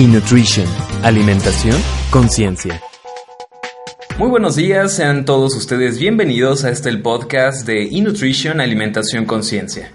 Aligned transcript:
E-Nutrition, 0.00 0.64
alimentación, 1.02 1.74
conciencia. 2.12 2.80
Muy 4.16 4.28
buenos 4.28 4.54
días, 4.54 4.92
sean 4.92 5.24
todos 5.24 5.56
ustedes 5.56 5.98
bienvenidos 5.98 6.62
a 6.62 6.70
este 6.70 6.88
el 6.88 7.02
podcast 7.02 7.66
de 7.66 7.82
E-Nutrition, 7.82 8.60
alimentación, 8.60 9.24
conciencia. 9.24 9.90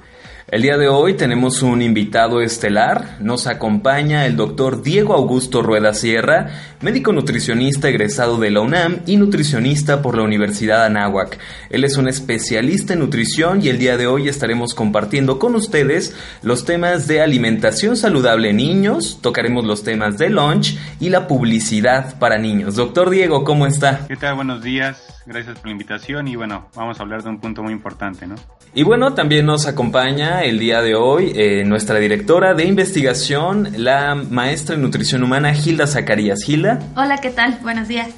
El 0.48 0.62
día 0.62 0.78
de 0.78 0.90
hoy 0.90 1.14
tenemos 1.14 1.62
un 1.62 1.82
invitado 1.82 2.42
estelar. 2.42 3.16
Nos 3.22 3.48
acompaña 3.48 4.26
el 4.26 4.36
doctor 4.36 4.84
Diego 4.84 5.14
Augusto 5.14 5.62
Rueda 5.62 5.94
Sierra, 5.94 6.50
médico 6.82 7.14
nutricionista 7.14 7.88
egresado 7.88 8.38
de 8.38 8.52
la 8.52 8.60
UNAM 8.60 9.00
y 9.06 9.16
nutricionista 9.16 10.02
por 10.02 10.18
la 10.18 10.24
Universidad 10.24 10.84
Anáhuac. 10.84 11.40
Él 11.70 11.86
es 11.86 11.96
un 11.96 12.10
especialista 12.10 12.92
en 12.92 13.00
nutrición 13.00 13.64
y 13.64 13.70
el 13.70 13.80
día 13.80 13.96
de 13.96 14.08
hoy 14.08 14.28
estaremos 14.28 14.74
compartiendo 14.74 15.40
con 15.40 15.56
ustedes 15.56 16.14
los 16.42 16.66
temas 16.66 17.08
de 17.08 17.22
alimentación 17.22 17.96
saludable 17.96 18.50
en 18.50 18.58
niños, 18.58 19.20
tocaremos 19.22 19.64
los 19.64 19.84
temas 19.84 20.18
de 20.18 20.30
lunch 20.30 20.78
y 21.00 21.10
la 21.10 21.26
publicidad 21.26 22.20
para 22.20 22.38
niños. 22.38 22.76
Doctor 22.76 23.10
Diego, 23.10 23.46
¿cómo 23.46 23.66
está? 23.66 24.06
¿Qué 24.10 24.18
tal? 24.18 24.36
Buenos 24.36 24.62
días. 24.62 25.13
Gracias 25.26 25.58
por 25.58 25.68
la 25.68 25.72
invitación 25.72 26.28
y 26.28 26.36
bueno, 26.36 26.68
vamos 26.76 27.00
a 27.00 27.04
hablar 27.04 27.24
de 27.24 27.30
un 27.30 27.40
punto 27.40 27.64
muy 27.64 27.72
importante, 27.72 28.28
¿no? 28.28 28.36
Y 28.74 28.84
bueno, 28.84 29.14
también 29.14 29.46
nos 29.46 29.68
acompaña 29.68 30.42
el 30.42 30.60
día 30.60 30.82
de 30.82 30.96
hoy 30.96 31.32
eh, 31.36 31.64
nuestra 31.64 32.00
directora 32.00 32.54
de 32.54 32.66
investigación, 32.66 33.70
la 33.78 34.16
maestra 34.16 34.76
en 34.76 34.82
nutrición 34.82 35.24
humana 35.24 35.54
Hilda 35.54 35.88
Zacarías. 35.88 36.48
Hilda. 36.48 36.80
Hola, 36.96 37.20
¿qué 37.20 37.30
tal? 37.30 37.60
Buenos 37.62 37.88
días. 37.88 38.10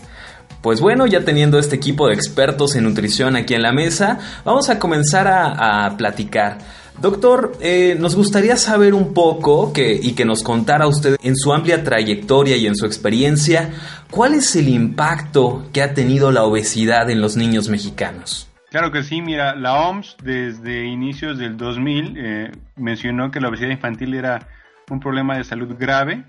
Pues 0.66 0.82
bueno, 0.82 1.06
ya 1.06 1.24
teniendo 1.24 1.60
este 1.60 1.76
equipo 1.76 2.08
de 2.08 2.16
expertos 2.16 2.76
en 2.76 2.86
nutrición 2.86 3.36
aquí 3.36 3.54
en 3.54 3.62
la 3.62 3.72
mesa, 3.72 4.18
vamos 4.44 4.68
a 4.72 4.80
comenzar 4.80 5.28
a, 5.28 5.96
platicar. 5.96 6.58
Doctor, 7.00 7.52
eh, 7.62 7.96
nos 8.00 8.16
gustaría 8.16 8.58
saber 8.58 8.96
un 8.96 9.14
poco 9.14 9.72
que, 9.72 9.94
y 9.94 10.16
que 10.16 10.26
nos 10.26 10.42
contara 10.42 10.88
usted 10.88 11.18
en 11.22 11.36
su 11.36 11.54
amplia 11.54 11.84
trayectoria 11.84 12.58
y 12.58 12.66
en 12.66 12.76
su 12.76 12.88
experiencia, 12.88 13.70
cuál 14.10 14.34
es 14.34 14.56
el 14.56 14.68
impacto 14.68 15.70
que 15.72 15.84
ha 15.84 15.94
tenido 15.94 16.32
la 16.32 16.44
obesidad 16.46 17.12
en 17.12 17.22
los 17.22 17.38
niños 17.38 17.70
mexicanos. 17.70 18.50
Claro 18.72 18.92
que 18.92 19.04
sí, 19.04 19.22
mira, 19.22 19.54
la 19.54 19.88
OMS 19.88 20.18
desde 20.24 20.88
inicios 20.88 21.38
del 21.38 21.58
2000 21.58 22.16
eh, 22.18 22.52
mencionó 22.76 23.30
que 23.30 23.40
la 23.40 23.50
obesidad 23.50 23.70
infantil 23.70 24.16
era 24.16 24.48
un 24.90 25.00
problema 25.00 25.38
de 25.38 25.44
salud 25.44 25.76
grave 25.78 26.24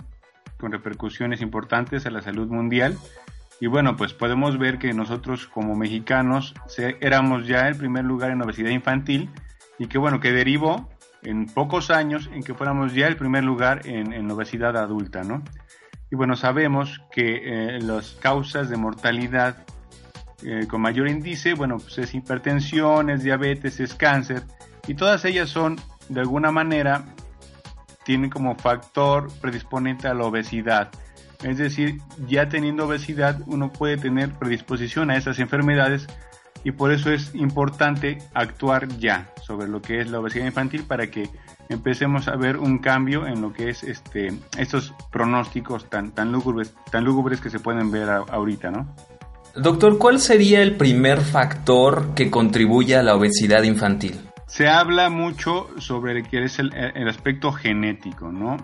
con 0.59 0.73
repercusiones 0.73 1.41
importantes 1.41 2.05
a 2.05 2.11
la 2.11 2.21
salud 2.21 2.48
mundial. 2.48 2.98
Y 3.61 3.67
bueno, 3.69 3.97
pues 3.97 4.12
podemos 4.12 4.59
ver 4.59 4.79
que 4.79 4.93
nosotros 4.93 5.47
como 5.47 5.75
mexicanos 5.75 6.55
éramos 7.01 7.47
ya 7.47 7.69
el 7.69 7.77
primer 7.77 8.05
lugar 8.05 8.31
en 8.31 8.43
obesidad 8.43 8.71
infantil 8.71 9.31
y 9.79 9.87
que 9.87 9.99
bueno, 9.99 10.21
que 10.21 10.33
derivó 10.33 10.89
en 11.23 11.47
pocos 11.47 11.91
años 11.91 12.31
en 12.33 12.43
que 12.43 12.55
fuéramos 12.55 12.95
ya 12.95 13.07
el 13.07 13.17
primer 13.17 13.45
lugar 13.45 13.81
en, 13.87 14.31
obesidad 14.31 14.77
adulta, 14.77 15.25
¿no? 15.25 15.43
Y 16.11 16.17
bueno, 16.17 16.37
sabemos 16.37 17.01
que 17.11 17.41
eh, 17.77 17.81
las 17.81 18.12
causas 18.12 18.69
de 18.69 18.77
mortalidad 18.77 19.67
eh, 20.45 20.67
con 20.69 20.83
mayor 20.83 21.09
índice, 21.09 21.55
bueno, 21.55 21.79
pues 21.79 21.99
es 21.99 22.15
hipertensión, 22.15 23.11
es 23.11 23.23
diabetes, 23.25 23.81
es 23.81 23.95
cáncer, 23.95 24.45
y 24.87 24.95
todas 24.95 25.25
ellas 25.25 25.49
son, 25.49 25.77
de 26.09 26.21
alguna 26.21 26.53
manera, 26.53 27.05
tienen 28.05 28.31
como 28.31 28.55
factor 28.55 29.29
predisponente 29.41 30.07
a 30.07 30.15
la 30.15 30.25
obesidad. 30.25 30.91
Es 31.42 31.59
decir, 31.59 32.01
ya 32.29 32.48
teniendo 32.48 32.87
obesidad 32.87 33.41
uno 33.47 33.73
puede 33.73 33.97
tener 33.97 34.31
predisposición 34.33 35.11
a 35.11 35.17
esas 35.17 35.39
enfermedades 35.39 36.06
y 36.65 36.73
por 36.73 36.93
eso 36.93 37.12
es 37.12 37.34
importante 37.34 38.19
actuar 38.34 38.89
ya 38.98 39.31
sobre 39.43 39.69
lo 39.69 39.81
que 39.81 40.01
es 40.01 40.11
la 40.11 40.20
obesidad 40.20 40.47
infantil 40.47 40.84
para 40.84 41.11
que 41.11 41.28
empecemos 41.69 42.28
a 42.28 42.37
ver 42.37 42.56
un 42.56 42.78
cambio 42.78 43.27
en 43.27 43.41
lo 43.41 43.53
que 43.53 43.70
es 43.70 43.83
este 43.83 44.33
estos 44.59 44.95
pronósticos 45.12 45.89
tan 45.89 46.12
tan 46.12 46.33
lúgubres 46.33 46.75
tan 46.91 47.05
lúgubres 47.05 47.41
que 47.41 47.50
se 47.50 47.61
pueden 47.61 47.91
ver 47.91 48.09
ahorita, 48.09 48.71
¿no? 48.71 48.95
Doctor, 49.55 49.97
¿cuál 49.97 50.21
sería 50.21 50.61
el 50.61 50.77
primer 50.77 51.21
factor 51.21 52.15
que 52.15 52.31
contribuye 52.31 52.94
a 52.94 53.03
la 53.03 53.15
obesidad 53.15 53.62
infantil? 53.62 54.25
Se 54.47 54.69
habla 54.69 55.11
mucho 55.11 55.69
sobre 55.79 56.23
que 56.23 56.45
es 56.45 56.59
el, 56.61 56.73
aspecto 57.09 57.51
genético, 57.53 58.31
¿no? 58.31 58.57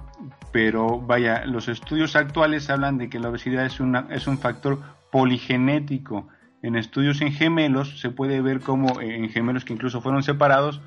Pero 0.53 1.00
vaya, 1.00 1.44
los 1.44 1.69
estudios 1.69 2.15
actuales 2.15 2.70
hablan 2.70 2.98
de 2.98 3.10
que 3.10 3.19
la 3.19 3.31
obesidad 3.31 3.66
es, 3.66 3.81
una, 3.81 4.06
es 4.10 4.26
un 4.26 4.38
factor 4.38 4.78
poligenético. 5.10 6.28
En 6.62 6.76
estudios 6.76 7.21
en 7.21 7.32
gemelos 7.32 7.98
se 8.00 8.10
puede 8.10 8.41
ver 8.41 8.60
como 8.60 9.00
en 9.00 9.28
gemelos 9.28 9.65
que 9.65 9.72
incluso 9.72 10.00
fueron 10.00 10.22
separados, 10.22 10.81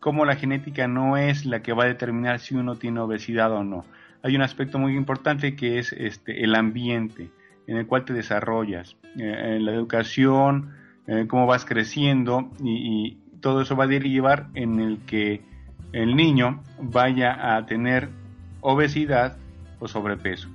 cómo 0.00 0.24
la 0.24 0.34
genética 0.34 0.88
no 0.88 1.16
es 1.16 1.46
la 1.46 1.62
que 1.62 1.72
va 1.72 1.84
a 1.84 1.88
determinar 1.88 2.40
si 2.40 2.56
uno 2.56 2.74
tiene 2.74 3.00
obesidad 3.00 3.52
o 3.52 3.62
no. 3.62 3.84
Hay 4.22 4.34
un 4.34 4.42
aspecto 4.42 4.78
muy 4.78 4.96
importante 4.96 5.54
que 5.54 5.78
es 5.78 5.92
este, 5.92 6.42
el 6.42 6.56
ambiente 6.56 7.30
en 7.66 7.76
el 7.76 7.86
cual 7.86 8.04
te 8.04 8.12
desarrollas, 8.12 8.96
eh, 9.16 9.58
la 9.60 9.72
educación, 9.72 10.72
eh, 11.06 11.26
cómo 11.28 11.46
vas 11.46 11.64
creciendo 11.64 12.50
y, 12.62 13.18
todo 13.40 13.62
eso 13.62 13.76
va 13.76 13.84
a 13.84 13.88
derivar 13.88 14.48
en 14.54 14.80
el 14.80 14.98
que 15.06 15.42
el 15.92 16.16
niño 16.16 16.62
vaya 16.80 17.56
a 17.56 17.66
tener 17.66 18.08
obesidad 18.60 19.36
o 19.78 19.88
sobrepeso. 19.88 20.48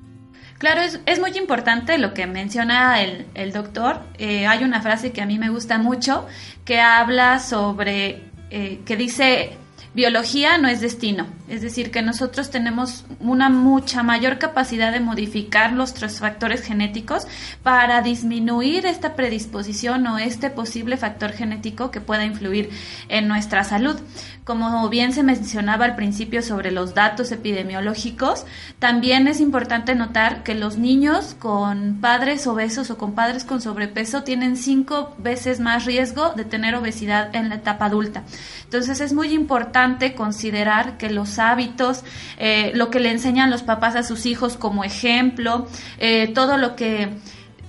Claro, 0.58 0.82
es, 0.82 1.20
muy 1.20 1.38
importante 1.38 1.98
lo 1.98 2.14
que 2.14 2.28
menciona 2.28 3.02
el, 3.02 3.52
doctor. 3.52 4.00
Eh, 4.18 4.48
hay 4.48 4.64
una 4.64 4.82
frase 4.82 5.12
que 5.12 5.22
a 5.22 5.26
mí 5.26 5.38
me 5.38 5.50
gusta 5.50 5.78
mucho 5.78 6.26
que 6.64 6.80
habla 6.80 7.40
sobre, 7.40 8.22
que 8.50 8.96
dice, 8.96 9.58
biología 9.94 10.58
no 10.58 10.70
es 10.70 10.80
destino, 10.80 11.28
es 11.48 11.62
decir, 11.62 11.92
que 11.92 12.02
nosotros 12.02 12.50
tenemos 12.50 13.06
una 13.20 13.50
mucha 13.50 14.02
mayor 14.02 14.40
capacidad 14.40 14.92
de 14.92 15.00
modificar 15.00 15.74
nuestros 15.74 16.20
factores 16.20 16.62
genéticos 16.62 17.28
para 17.62 18.02
disminuir 18.02 18.86
esta 18.86 19.16
predisposición 19.16 20.08
o 20.08 20.18
este 20.18 20.50
posible 20.50 20.98
factor 20.98 21.32
genético 21.32 21.92
que 21.92 22.02
pueda 22.02 22.26
influir 22.26 22.70
en 23.10 23.28
nuestra 23.28 23.64
salud. 23.64 24.00
Como 24.44 24.88
bien 24.90 25.12
se 25.12 25.24
mencionaba 25.24 25.86
al 25.86 25.96
principio 25.96 26.44
sobre 26.44 26.72
los 26.72 26.94
datos 26.94 27.32
epidemiológicos, 27.32 28.46
también 28.78 29.28
es 29.28 29.40
importante 29.40 29.96
notar 29.96 30.44
que 30.44 30.54
los 30.54 30.78
niños 30.78 31.36
con 31.40 32.00
padres 32.00 32.46
obesos 32.46 32.92
o 32.92 32.98
con 32.98 33.14
padres 33.14 33.44
con 33.44 33.62
sobrepeso 33.62 34.24
tienen 34.24 34.56
cinco 34.56 35.16
veces 35.18 35.60
más 35.60 35.86
riesgo 35.86 36.34
de 36.36 36.46
tener 36.46 36.76
obesidad 36.76 37.36
en 37.36 37.50
la 37.50 37.56
etapa 37.56 37.86
adulta. 37.86 38.24
Entonces 38.64 39.02
es 39.02 39.14
muy 39.14 39.30
importante 39.30 40.14
considerar 40.14 40.98
que 40.98 41.10
los 41.10 41.35
hábitos, 41.40 42.04
eh, 42.38 42.72
lo 42.76 42.90
que 42.90 43.00
le 43.00 43.12
enseñan 43.12 43.50
los 43.50 43.64
papás 43.64 43.96
a 43.96 44.04
sus 44.04 44.26
hijos 44.26 44.58
como 44.58 44.84
ejemplo, 44.84 45.68
eh, 46.00 46.32
todo 46.34 46.58
lo 46.58 46.76
que 46.76 47.10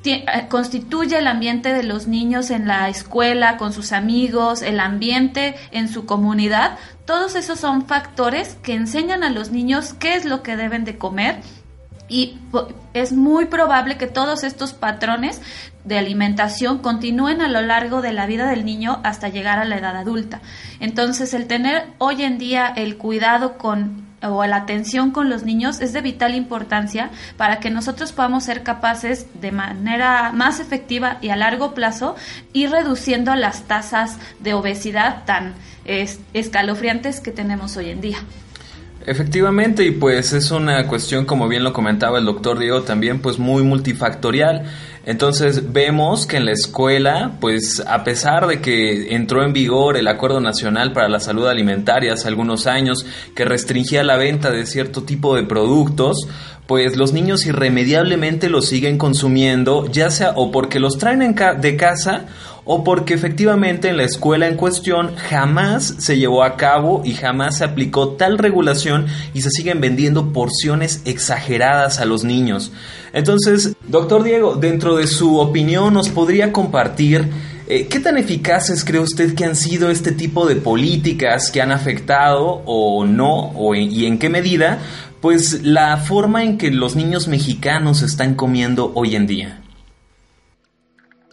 eh, 0.05 0.47
constituye 0.49 1.19
el 1.19 1.27
ambiente 1.27 1.73
de 1.73 1.83
los 1.83 2.07
niños 2.07 2.51
en 2.51 2.69
la 2.69 2.89
escuela, 2.89 3.57
con 3.57 3.73
sus 3.73 3.93
amigos, 3.93 4.63
el 4.63 4.79
ambiente 4.79 5.57
en 5.73 5.89
su 5.89 6.07
comunidad, 6.07 6.79
todos 7.07 7.35
esos 7.35 7.59
son 7.59 7.87
factores 7.87 8.57
que 8.63 8.75
enseñan 8.75 9.25
a 9.25 9.31
los 9.31 9.51
niños 9.51 9.95
qué 9.95 10.15
es 10.15 10.25
lo 10.25 10.43
que 10.43 10.57
deben 10.57 10.85
de 10.85 10.97
comer 10.97 11.41
y 12.09 12.39
es 12.95 13.13
muy 13.13 13.47
probable 13.47 13.97
que 13.97 14.07
todos 14.07 14.45
estos 14.45 14.73
patrones 14.73 15.41
de 15.85 15.99
alimentación 15.99 16.79
continúen 16.79 17.41
a 17.41 17.49
lo 17.49 17.63
largo 17.63 18.03
de 18.03 18.13
la 18.13 18.27
vida 18.27 18.49
del 18.49 18.65
niño 18.65 19.01
hasta 19.05 19.29
llegar 19.29 19.59
a 19.59 19.65
la 19.65 19.79
edad 19.79 19.97
adulta. 19.97 20.41
Entonces, 20.81 21.35
el 21.35 21.47
tener 21.47 21.87
hoy 21.99 22.23
en 22.23 22.39
día 22.39 22.67
el 22.67 22.97
cuidado 22.97 23.59
con 23.59 24.07
o 24.23 24.45
la 24.47 24.57
atención 24.57 25.11
con 25.11 25.29
los 25.29 25.43
niños 25.43 25.81
es 25.81 25.93
de 25.93 26.01
vital 26.01 26.35
importancia 26.35 27.11
para 27.37 27.61
que 27.61 27.71
nosotros 27.71 28.13
podamos 28.13 28.45
ser 28.45 28.63
capaces 28.63 29.27
de 29.41 29.53
manera 29.53 30.33
más 30.33 30.59
efectiva 30.59 31.19
y 31.21 31.29
a 31.29 31.37
largo 31.37 31.75
plazo 31.75 32.17
ir 32.53 32.71
reduciendo 32.71 33.35
las 33.35 33.65
tasas 33.65 34.19
de 34.41 34.55
obesidad 34.55 35.25
tan 35.25 35.55
escalofriantes 36.33 37.21
que 37.21 37.31
tenemos 37.31 37.77
hoy 37.77 37.91
en 37.91 38.01
día. 38.01 38.19
Efectivamente, 39.07 39.85
y 39.85 39.93
pues 39.93 40.33
es 40.33 40.51
una 40.51 40.89
cuestión, 40.89 41.27
como 41.27 41.47
bien 41.47 41.63
lo 41.63 41.73
comentaba 41.73 42.19
el 42.19 42.25
doctor 42.25 42.59
Diego, 42.59 42.83
también 42.83 43.21
pues 43.21 43.39
muy 43.39 43.63
multifactorial. 43.63 44.65
Entonces 45.05 45.73
vemos 45.73 46.27
que 46.27 46.39
en 46.39 46.45
la 46.45 46.51
escuela, 46.51 47.37
pues 47.41 47.85
a 47.87 48.03
pesar 48.03 48.49
de 48.49 48.61
que 48.61 49.15
entró 49.15 49.45
en 49.45 49.53
vigor 49.53 49.97
el 49.97 50.09
Acuerdo 50.09 50.41
Nacional 50.41 50.93
para 50.93 51.09
la 51.09 51.21
Salud 51.21 51.47
Alimentaria 51.47 52.15
hace 52.15 52.27
algunos 52.27 52.67
años, 52.67 53.07
que 53.37 53.45
restringía 53.45 54.03
la 54.03 54.17
venta 54.17 54.51
de 54.51 54.67
cierto 54.67 55.05
tipo 55.05 55.37
de 55.37 55.45
productos, 55.45 56.27
pues 56.67 56.97
los 56.97 57.13
niños 57.13 57.47
irremediablemente 57.47 58.49
los 58.49 58.67
siguen 58.67 58.99
consumiendo, 58.99 59.87
ya 59.91 60.11
sea 60.11 60.33
o 60.37 60.51
porque 60.51 60.81
los 60.81 60.99
traen 60.99 61.35
de 61.61 61.77
casa 61.77 62.27
o 62.65 62.83
porque 62.83 63.15
efectivamente 63.15 63.89
en 63.89 63.97
la 63.97 64.03
escuela 64.03 64.49
en 64.49 64.57
cuestión 64.57 65.15
jamás 65.15 65.95
se 65.99 66.19
llevó 66.19 66.43
a 66.43 66.57
cabo 66.57 67.03
y 67.05 67.15
jamás 67.15 67.59
se 67.59 67.65
aplicó 67.65 68.11
tal 68.11 68.39
regulación 68.39 69.07
y 69.33 69.43
se 69.43 69.51
siguen 69.51 69.81
vendiendo 69.81 70.33
porciones 70.33 71.01
exageradas 71.05 72.01
a 72.01 72.05
los 72.05 72.25
niños. 72.25 72.73
Entonces, 73.13 73.77
doctor 73.87 74.25
Diego, 74.25 74.57
dentro 74.57 74.97
de 74.97 75.07
su 75.07 75.39
opinión, 75.39 75.95
¿nos 75.95 76.09
podría 76.09 76.53
compartir 76.53 77.31
Eh, 77.69 77.89
¿Qué 77.89 77.99
tan 77.99 78.17
eficaces 78.17 78.85
cree 78.85 79.01
usted 79.01 79.35
que 79.35 79.45
han 79.45 79.57
sido 79.57 79.91
este 79.91 80.13
tipo 80.13 80.47
de 80.47 80.55
políticas 80.55 81.51
que 81.51 81.61
han 81.61 81.73
afectado 81.73 82.63
o 82.65 83.05
no, 83.05 83.51
o 83.57 83.75
y 83.75 84.07
en 84.07 84.21
qué 84.21 84.29
medida, 84.29 84.79
pues 85.21 85.63
la 85.65 85.97
forma 85.97 86.45
en 86.45 86.59
que 86.59 86.71
los 86.71 86.97
niños 86.97 87.29
mexicanos 87.29 88.03
están 88.03 88.35
comiendo 88.35 88.93
hoy 88.95 89.17
en 89.17 89.27
día? 89.27 89.63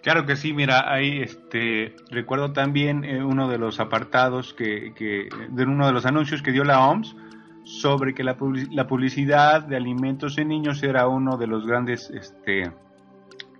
Claro 0.04 0.26
que 0.26 0.36
sí, 0.36 0.52
mira, 0.54 0.92
ahí 0.94 1.22
este, 1.22 1.96
recuerdo 2.10 2.52
también 2.52 3.06
eh, 3.06 3.24
uno 3.24 3.48
de 3.48 3.58
los 3.58 3.80
apartados 3.80 4.54
que, 4.54 4.94
que, 4.94 5.30
de 5.50 5.64
uno 5.64 5.88
de 5.88 5.94
los 5.94 6.06
anuncios 6.06 6.42
que 6.42 6.52
dio 6.52 6.66
la 6.66 6.86
OMS 6.86 7.16
sobre 7.64 8.14
que 8.14 8.24
la, 8.24 8.36
publicidad 8.36 9.64
de 9.64 9.78
alimentos 9.78 10.38
en 10.38 10.50
niños 10.50 10.84
era 10.84 11.08
uno 11.08 11.38
de 11.38 11.48
los 11.48 11.66
grandes 11.66 12.10
este, 12.10 12.70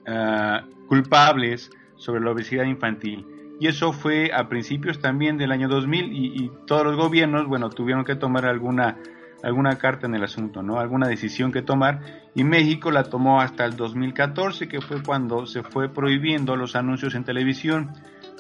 ah, 0.06 0.66
culpables 0.90 1.72
sobre 1.96 2.22
la 2.22 2.32
obesidad 2.32 2.66
infantil. 2.66 3.26
Y 3.62 3.68
eso 3.68 3.94
fue 3.94 4.32
a 4.34 4.50
principios 4.50 5.00
también 5.00 5.38
del 5.38 5.54
año 5.54 5.70
2000 5.70 6.12
y, 6.12 6.44
y 6.44 6.52
todos 6.68 6.84
los 6.84 6.98
gobiernos, 6.98 7.48
bueno, 7.48 7.70
tuvieron 7.70 8.04
que 8.04 8.16
tomar 8.16 8.46
alguna 8.46 8.98
alguna 9.44 9.78
carta 9.78 10.08
en 10.08 10.16
el 10.16 10.24
asunto, 10.24 10.64
¿no? 10.64 10.80
Alguna 10.80 11.08
decisión 11.08 11.52
que 11.52 11.62
tomar 11.62 12.00
y 12.34 12.44
México 12.44 12.90
la 12.92 13.04
tomó 13.04 13.42
hasta 13.42 13.66
el 13.66 13.76
2014, 13.76 14.68
que 14.68 14.82
fue 14.82 15.04
cuando 15.04 15.46
se 15.46 15.64
fue 15.64 15.90
prohibiendo 15.90 16.56
los 16.56 16.76
anuncios 16.76 17.14
en 17.14 17.26
televisión. 17.26 17.92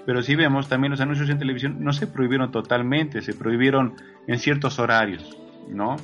Pero 0.06 0.24
si 0.24 0.36
vemos, 0.36 0.70
también 0.70 0.92
los 0.92 1.02
anuncios 1.02 1.30
en 1.30 1.38
televisión 1.38 1.78
no 1.84 1.94
se 1.94 2.08
prohibieron 2.08 2.52
totalmente, 2.52 3.22
se 3.22 3.34
prohibieron 3.34 3.96
en 4.28 4.40
ciertos 4.40 4.80
horarios, 4.80 5.38
¿no? 5.70 5.98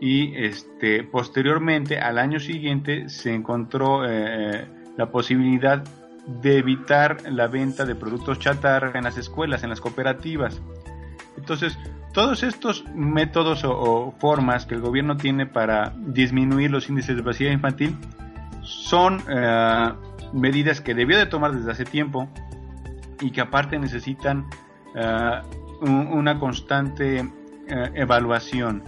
Y 0.00 0.34
este, 0.36 1.04
posteriormente, 1.04 1.98
al 1.98 2.18
año 2.18 2.40
siguiente, 2.40 3.08
se 3.08 3.32
encontró 3.32 4.04
eh, 4.06 4.66
la 4.96 5.10
posibilidad 5.10 5.84
de 6.26 6.58
evitar 6.58 7.30
la 7.30 7.46
venta 7.46 7.84
de 7.84 7.94
productos 7.94 8.38
chatarra 8.38 8.98
en 8.98 9.04
las 9.04 9.18
escuelas, 9.18 9.62
en 9.62 9.70
las 9.70 9.80
cooperativas. 9.80 10.60
Entonces, 11.36 11.78
todos 12.14 12.44
estos 12.44 12.84
métodos 12.94 13.64
o, 13.64 14.14
formas 14.18 14.64
que 14.64 14.76
el 14.76 14.80
gobierno 14.80 15.16
tiene 15.16 15.46
para 15.46 15.92
disminuir 15.98 16.70
los 16.70 16.88
índices 16.88 17.16
de 17.16 17.22
obesidad 17.22 17.50
infantil 17.50 17.96
son 18.62 19.20
eh, 19.28 19.92
medidas 20.32 20.80
que 20.80 20.94
debió 20.94 21.18
de 21.18 21.26
tomar 21.26 21.52
desde 21.52 21.72
hace 21.72 21.84
tiempo 21.84 22.28
y 23.20 23.32
que 23.32 23.40
aparte 23.40 23.78
necesitan 23.78 24.46
eh, 24.94 25.40
una 25.82 26.38
constante 26.38 27.18
eh, 27.18 27.90
evaluación. 27.94 28.82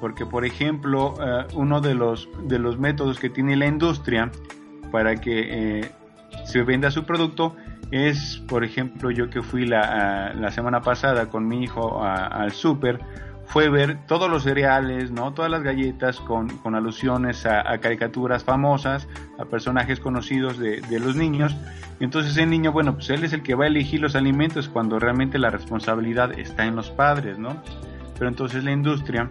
Porque, 0.00 0.24
por 0.24 0.44
ejemplo, 0.44 1.14
uno 1.54 1.80
de 1.80 1.94
los, 1.94 2.28
de 2.44 2.60
los 2.60 2.78
métodos 2.78 3.18
que 3.18 3.28
tiene 3.28 3.56
la 3.56 3.66
industria 3.66 4.30
para 4.92 5.16
que 5.16 5.90
se 6.44 6.62
venda 6.62 6.92
su 6.92 7.04
producto 7.04 7.56
es, 7.90 8.42
por 8.48 8.64
ejemplo, 8.64 9.10
yo 9.10 9.30
que 9.30 9.42
fui 9.42 9.66
la, 9.66 10.32
la 10.34 10.50
semana 10.50 10.80
pasada 10.80 11.26
con 11.26 11.46
mi 11.46 11.62
hijo 11.62 12.02
al 12.02 12.52
súper, 12.52 13.00
fue 13.48 13.70
ver 13.70 14.06
todos 14.06 14.30
los 14.30 14.42
cereales, 14.42 15.10
¿no? 15.10 15.32
Todas 15.32 15.50
las 15.50 15.62
galletas 15.62 16.20
con, 16.20 16.48
con 16.58 16.74
alusiones 16.74 17.46
a, 17.46 17.78
caricaturas 17.78 18.44
famosas, 18.44 19.08
a 19.38 19.46
personajes 19.46 20.00
conocidos 20.00 20.58
de, 20.58 20.82
de, 20.82 21.00
los 21.00 21.16
niños. 21.16 21.56
Entonces 21.98 22.36
el 22.36 22.50
niño, 22.50 22.72
bueno, 22.72 22.94
pues 22.94 23.08
él 23.08 23.24
es 23.24 23.32
el 23.32 23.42
que 23.42 23.54
va 23.54 23.64
a 23.64 23.68
elegir 23.68 24.00
los 24.00 24.14
alimentos 24.16 24.68
cuando 24.68 24.98
realmente 24.98 25.38
la 25.38 25.48
responsabilidad 25.48 26.38
está 26.38 26.66
en 26.66 26.76
los 26.76 26.90
padres, 26.90 27.38
¿no? 27.38 27.62
Pero 28.18 28.28
entonces 28.28 28.64
la 28.64 28.72
industria 28.72 29.30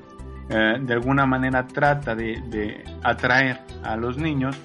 eh, 0.49 0.77
de 0.81 0.93
alguna 0.93 1.27
manera 1.27 1.67
trata 1.67 2.15
de, 2.15 2.41
de 2.49 2.83
atraer 3.03 3.61
a 3.83 3.97
los 3.97 4.17
niños 4.17 4.57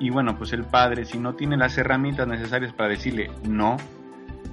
y 0.00 0.08
bueno, 0.08 0.36
pues 0.36 0.52
el 0.54 0.64
padre, 0.64 1.04
si 1.04 1.18
no 1.18 1.34
tiene 1.34 1.58
las 1.58 1.76
herramientas 1.76 2.26
necesarias 2.26 2.72
para 2.72 2.88
decirle 2.88 3.30
no, 3.46 3.76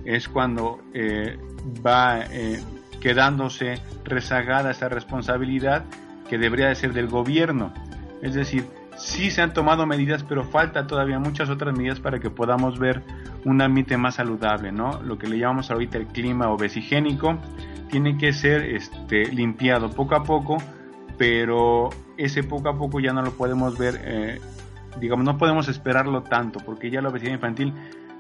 es 0.04 0.28
cuando 0.28 0.82
eh, 0.94 1.40
va 1.86 2.20
eh, 2.30 2.62
quedándose 3.00 3.82
rezagada 4.04 4.72
esa 4.72 4.90
responsabilidad 4.90 5.86
que 6.30 6.38
debería 6.38 6.68
de 6.68 6.76
ser 6.76 6.94
del 6.94 7.08
gobierno. 7.08 7.74
Es 8.22 8.34
decir, 8.34 8.66
sí 8.98 9.32
se 9.32 9.42
han 9.42 9.54
tomado 9.54 9.86
medidas, 9.86 10.24
pero 10.24 10.44
falta 10.44 10.86
todavía 10.86 11.18
muchas 11.18 11.50
otras 11.50 11.76
medidas 11.76 12.02
para 12.02 12.20
que 12.20 12.30
podamos 12.30 12.78
ver 12.78 13.04
un 13.46 13.62
ambiente 13.62 13.96
más 13.96 14.16
saludable, 14.16 14.74
¿no? 14.74 15.02
Lo 15.02 15.18
que 15.18 15.28
le 15.28 15.38
llamamos 15.38 15.72
ahorita 15.72 15.98
el 15.98 16.08
clima 16.08 16.50
obesigénico 16.50 17.38
tiene 17.90 18.18
que 18.18 18.34
ser 18.34 18.64
este, 18.64 19.28
limpiado 19.32 19.92
poco 19.92 20.16
a 20.16 20.24
poco, 20.24 20.58
pero 21.18 21.90
ese 22.18 22.44
poco 22.44 22.68
a 22.68 22.78
poco 22.78 23.00
ya 23.00 23.14
no 23.14 23.22
lo 23.22 23.32
podemos 23.32 23.78
ver 23.78 24.02
eh, 24.04 24.42
digamos, 25.00 25.26
no 25.26 25.38
podemos 25.38 25.68
esperarlo 25.68 26.24
tanto, 26.24 26.60
porque 26.60 26.90
ya 26.90 27.02
la 27.02 27.10
obesidad 27.10 27.34
infantil, 27.34 27.74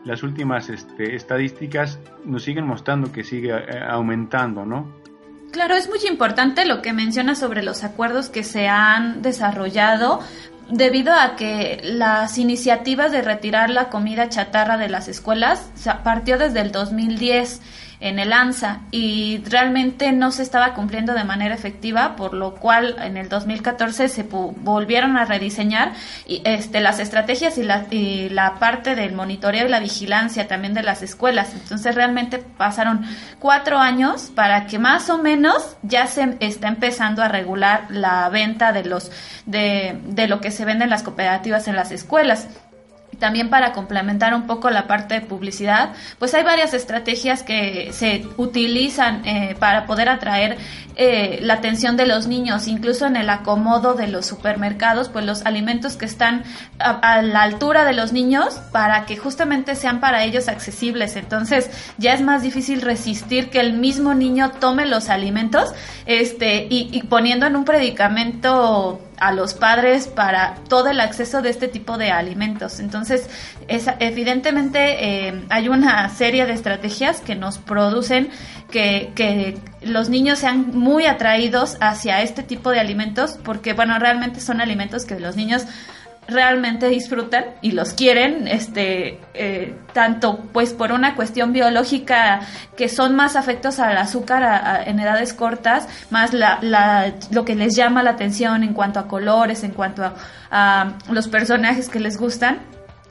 las 0.05 0.23
últimas 0.23 0.69
este, 0.69 1.15
estadísticas 1.15 1.99
nos 2.23 2.43
siguen 2.43 2.65
mostrando 2.65 3.11
que 3.11 3.23
sigue 3.23 3.51
eh, 3.51 3.83
aumentando, 3.87 4.65
¿no? 4.65 4.87
Claro, 5.51 5.75
es 5.75 5.89
muy 5.89 5.99
importante 6.07 6.65
lo 6.65 6.81
que 6.81 6.93
menciona 6.93 7.35
sobre 7.35 7.63
los 7.63 7.83
acuerdos 7.83 8.29
que 8.29 8.43
se 8.43 8.67
han 8.67 9.21
desarrollado 9.21 10.19
debido 10.69 11.13
a 11.13 11.35
que 11.35 11.79
las 11.83 12.37
iniciativas 12.37 13.11
de 13.11 13.21
retirar 13.21 13.69
la 13.69 13.89
comida 13.89 14.27
chatarra 14.27 14.77
de 14.77 14.89
las 14.89 15.07
escuelas 15.07 15.71
partió 16.03 16.37
desde 16.37 16.59
el 16.59 16.71
2010 16.71 17.61
en 17.99 18.19
el 18.19 18.31
ANSA 18.31 18.81
y 18.91 19.41
realmente 19.45 20.11
no 20.11 20.31
se 20.31 20.43
estaba 20.43 20.73
cumpliendo 20.73 21.13
de 21.13 21.23
manera 21.23 21.55
efectiva, 21.55 22.15
por 22.15 22.33
lo 22.33 22.55
cual 22.55 22.95
en 23.01 23.17
el 23.17 23.27
2014 23.27 24.07
se 24.07 24.23
volvieron 24.23 25.17
a 25.17 25.25
rediseñar 25.25 25.93
y, 26.27 26.41
este, 26.45 26.79
las 26.79 26.99
estrategias 26.99 27.57
y 27.57 27.63
la, 27.63 27.87
y 27.89 28.29
la 28.29 28.55
parte 28.55 28.95
del 28.95 29.13
monitoreo 29.13 29.65
y 29.65 29.69
la 29.69 29.79
vigilancia 29.79 30.47
también 30.47 30.75
de 30.75 30.83
las 30.83 31.01
escuelas. 31.01 31.53
Entonces 31.53 31.95
realmente 31.95 32.37
pasaron 32.37 33.03
cuatro 33.39 33.79
años 33.79 34.31
para 34.35 34.67
que 34.67 34.77
más 34.77 35.09
o 35.09 35.17
menos 35.17 35.77
ya 35.81 36.05
se 36.05 36.37
está 36.39 36.67
empezando 36.67 37.23
a 37.23 37.27
regular 37.27 37.85
la 37.89 38.29
venta 38.29 38.71
de 38.73 38.85
los 38.85 39.11
de, 39.45 39.99
de 40.05 40.27
lo 40.27 40.39
que 40.39 40.51
se 40.51 40.65
vende 40.65 40.83
en 40.83 40.89
las 40.89 41.03
cooperativas 41.03 41.67
en 41.67 41.75
las 41.75 41.91
escuelas 41.91 42.47
también 43.19 43.49
para 43.49 43.73
complementar 43.73 44.33
un 44.33 44.47
poco 44.47 44.69
la 44.69 44.87
parte 44.87 45.15
de 45.15 45.21
publicidad, 45.21 45.93
pues 46.19 46.33
hay 46.33 46.43
varias 46.43 46.73
estrategias 46.73 47.43
que 47.43 47.91
se 47.93 48.25
utilizan 48.37 49.25
eh, 49.25 49.55
para 49.59 49.85
poder 49.85 50.09
atraer 50.09 50.57
eh, 50.95 51.39
la 51.41 51.55
atención 51.55 51.97
de 51.97 52.07
los 52.07 52.27
niños, 52.27 52.67
incluso 52.67 53.05
en 53.05 53.15
el 53.15 53.29
acomodo 53.29 53.93
de 53.93 54.07
los 54.07 54.25
supermercados, 54.25 55.09
pues 55.09 55.25
los 55.25 55.45
alimentos 55.45 55.95
que 55.95 56.05
están 56.05 56.43
a, 56.79 57.21
la 57.21 57.43
altura 57.43 57.85
de 57.85 57.93
los 57.93 58.13
niños 58.13 58.55
para 58.71 59.05
que 59.05 59.17
justamente 59.17 59.75
sean 59.75 59.99
para 59.99 60.23
ellos 60.23 60.47
accesibles. 60.47 61.15
Entonces 61.15 61.69
ya 61.97 62.13
es 62.13 62.21
más 62.21 62.41
difícil 62.41 62.81
resistir 62.81 63.49
que 63.49 63.59
el 63.59 63.73
mismo 63.73 64.13
niño 64.13 64.51
tome 64.59 64.85
los 64.85 65.09
alimentos 65.09 65.71
este, 66.05 66.67
y, 66.69 66.89
y 66.91 67.03
poniendo 67.03 67.45
en 67.45 67.55
un 67.55 67.65
predicamento 67.65 69.01
a 69.19 69.31
los 69.31 69.53
padres 69.53 70.07
para 70.07 70.55
todo 70.69 70.89
el 70.89 70.99
acceso 70.99 71.41
de 71.41 71.49
este 71.49 71.67
tipo 71.67 71.97
de 71.97 72.11
alimentos. 72.11 72.79
Entonces, 72.79 73.29
es, 73.67 73.87
evidentemente 73.99 75.27
eh, 75.27 75.45
hay 75.49 75.69
una 75.69 76.07
serie 76.09 76.45
de 76.45 76.53
estrategias 76.53 77.21
que 77.21 77.35
nos 77.35 77.57
producen 77.57 78.29
que, 78.71 79.11
que, 79.15 79.57
los 79.81 80.09
niños 80.09 80.39
sean 80.39 80.71
muy 80.77 81.05
atraídos 81.05 81.77
hacia 81.79 82.21
este 82.21 82.43
tipo 82.43 82.71
de 82.71 82.79
alimentos 82.79 83.37
porque, 83.43 83.73
bueno, 83.73 83.97
realmente 83.99 84.41
son 84.41 84.59
alimentos 84.59 85.05
que 85.05 85.19
los 85.19 85.35
niños 85.35 85.65
realmente 86.27 86.89
disfrutan 86.89 87.45
y 87.61 87.71
los 87.71 87.93
quieren, 87.93 88.47
este, 88.47 89.19
eh, 89.33 89.75
tanto 89.93 90.39
pues 90.51 90.73
por 90.73 90.91
una 90.91 91.15
cuestión 91.15 91.53
biológica 91.53 92.41
que 92.75 92.89
son 92.89 93.15
más 93.15 93.35
afectos 93.35 93.79
al 93.79 93.97
azúcar 93.97 94.83
en 94.85 94.99
edades 94.99 95.33
cortas, 95.33 95.87
más 96.09 96.33
la, 96.33 96.59
la, 96.61 97.13
lo 97.31 97.45
que 97.45 97.55
les 97.55 97.75
llama 97.75 98.03
la 98.03 98.11
atención 98.11 98.63
en 98.63 98.73
cuanto 98.73 98.99
a 98.99 99.07
colores, 99.07 99.63
en 99.63 99.71
cuanto 99.71 100.03
a, 100.51 100.93
los 101.09 101.27
personajes 101.27 101.89
que 101.89 101.99
les 101.99 102.17
gustan. 102.17 102.59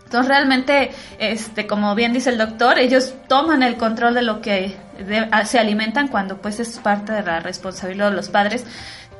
Entonces 0.05 0.29
realmente, 0.29 0.93
este, 1.19 1.67
como 1.67 1.95
bien 1.95 2.13
dice 2.13 2.31
el 2.31 2.39
doctor, 2.39 2.79
ellos 2.79 3.15
toman 3.29 3.63
el 3.63 3.77
control 3.77 4.15
de 4.15 4.23
lo 4.23 4.41
que 4.41 4.77
se 5.45 5.59
alimentan 5.59 6.09
cuando 6.09 6.39
pues 6.39 6.61
es 6.61 6.79
parte 6.79 7.13
de 7.13 7.23
la 7.23 7.41
responsabilidad 7.41 8.11
de 8.11 8.17
los 8.17 8.29
padres 8.29 8.65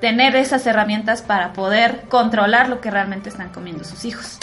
tener 0.01 0.37
esas 0.37 0.67
herramientas 0.67 1.23
para 1.23 1.53
poder 1.53 2.03
controlar 2.09 2.69
lo 2.69 2.81
que 2.81 2.91
realmente 2.91 3.29
están 3.29 3.51
comiendo 3.51 3.85
sus 3.85 4.05
hijos. 4.05 4.39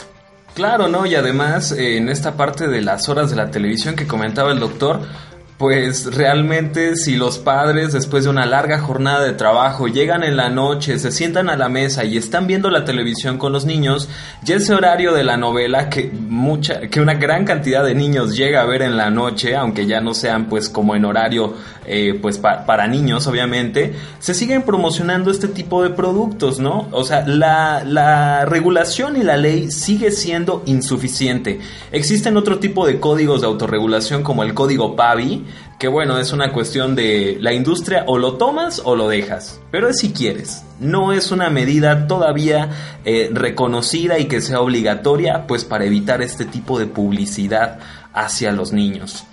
Claro, 0.54 0.88
¿no? 0.88 1.06
Y 1.06 1.16
además, 1.16 1.72
en 1.72 2.10
esta 2.10 2.34
parte 2.34 2.68
de 2.68 2.82
las 2.82 3.10
horas 3.10 3.32
de 3.32 3.36
la 3.36 3.50
televisión 3.50 3.96
que 3.96 4.06
comentaba 4.06 4.52
el 4.52 4.60
doctor, 4.60 5.02
pues 5.58 6.14
realmente 6.14 6.96
si 6.96 7.16
los 7.16 7.38
padres 7.38 7.94
después 7.94 8.26
de 8.26 8.30
una 8.30 8.46
larga 8.46 8.80
jornada 8.80 9.24
de 9.24 9.34
trabajo 9.34 9.88
llegan 9.88 10.24
en 10.24 10.36
la 10.36 10.50
noche, 10.50 11.00
se 11.00 11.12
sientan 11.12 11.50
a 11.50 11.56
la 11.56 11.70
mesa 11.70 12.04
y 12.04 12.18
están 12.18 12.48
viendo 12.48 12.70
la 12.70 12.86
televisión 12.86 13.38
con 13.38 13.54
los 13.54 13.66
niños, 13.66 14.10
ya 14.44 14.56
ese 14.56 14.74
horario 14.74 15.14
de 15.14 15.24
la 15.24 15.38
novela 15.38 15.90
que 15.90 16.12
mucha 16.12 16.82
que 16.82 17.00
una 17.00 17.14
gran 17.14 17.46
cantidad 17.46 17.84
de 17.84 17.96
niños 17.96 18.36
llega 18.36 18.62
a 18.62 18.66
ver 18.66 18.82
en 18.82 18.98
la 18.98 19.10
noche, 19.10 19.56
aunque 19.56 19.86
ya 19.86 20.02
no 20.02 20.14
sean 20.14 20.46
pues 20.46 20.70
como 20.70 20.96
en 20.96 21.06
horario 21.06 21.54
eh, 21.86 22.18
pues 22.22 22.38
para 22.38 22.88
niños 22.88 23.28
obviamente, 23.28 23.94
se 24.20 24.34
siguen 24.34 24.64
promocionando 24.64 25.32
este 25.32 25.48
tipo 25.48 25.84
de 25.84 25.90
productos, 25.90 26.60
¿no? 26.60 26.88
O 26.92 27.04
sea, 27.04 27.26
la, 27.28 27.84
la 27.86 28.46
regulación 28.46 29.18
y 29.18 29.24
la 29.24 29.38
ley 29.38 29.72
sigue 29.72 30.12
siendo 30.12 30.64
insuficiente. 30.66 31.60
Existen 31.92 32.38
otro 32.38 32.60
tipo 32.60 32.86
de 32.86 33.00
códigos 33.00 33.42
de 33.42 33.48
autorregulación 33.48 34.24
como 34.24 34.44
el 34.44 34.54
código 34.54 34.96
PAVI, 34.96 35.46
que 35.80 35.88
bueno, 35.90 36.18
es 36.18 36.32
una 36.32 36.54
cuestión 36.54 36.96
de 36.96 37.38
la 37.42 37.54
industria 37.54 38.06
o 38.08 38.18
lo 38.18 38.36
tomas 38.36 38.82
o 38.86 38.96
lo 38.96 39.10
dejas, 39.10 39.60
pero 39.70 39.90
es 39.90 40.00
si 40.00 40.14
quieres. 40.14 40.64
No 40.80 41.12
es 41.12 41.32
una 41.32 41.50
medida 41.50 42.08
todavía 42.08 42.70
eh, 43.04 43.30
reconocida 43.34 44.18
y 44.20 44.26
que 44.26 44.42
sea 44.42 44.62
obligatoria, 44.62 45.46
pues 45.48 45.66
para 45.66 45.86
evitar 45.86 46.22
este 46.22 46.46
tipo 46.46 46.80
de 46.80 46.86
publicidad 46.86 47.80
hacia 48.14 48.52
los 48.52 48.72
niños. 48.72 49.26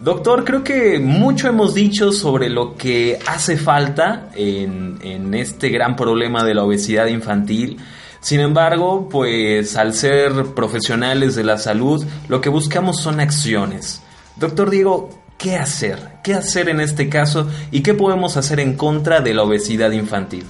Doctor, 0.00 0.44
creo 0.44 0.62
que 0.62 0.98
mucho 0.98 1.48
hemos 1.48 1.74
dicho 1.74 2.12
sobre 2.12 2.50
lo 2.50 2.76
que 2.76 3.18
hace 3.26 3.56
falta 3.56 4.28
en, 4.34 5.32
este 5.34 5.70
gran 5.70 5.96
problema 5.96 6.44
de 6.44 6.54
la 6.54 6.64
obesidad 6.64 7.06
infantil. 7.06 7.78
Sin 8.20 8.40
embargo, 8.40 9.08
pues 9.08 9.76
al 9.76 9.94
ser 9.94 10.54
profesionales 10.54 11.34
de 11.34 11.44
la 11.44 11.58
salud, 11.58 12.04
lo 12.28 12.40
que 12.40 12.48
buscamos 12.48 13.00
son 13.00 13.20
acciones. 13.20 14.02
Doctor 14.36 14.70
Diego, 14.70 15.08
¿qué 15.38 15.56
hacer? 15.56 15.98
¿Qué 16.22 16.34
hacer 16.34 16.68
en 16.68 16.80
este 16.80 17.08
caso 17.08 17.48
y 17.70 17.82
qué 17.82 17.94
podemos 17.94 18.36
hacer 18.36 18.60
en 18.60 18.76
contra 18.76 19.20
de 19.20 19.32
la 19.32 19.44
obesidad 19.44 19.92
infantil? 19.92 20.44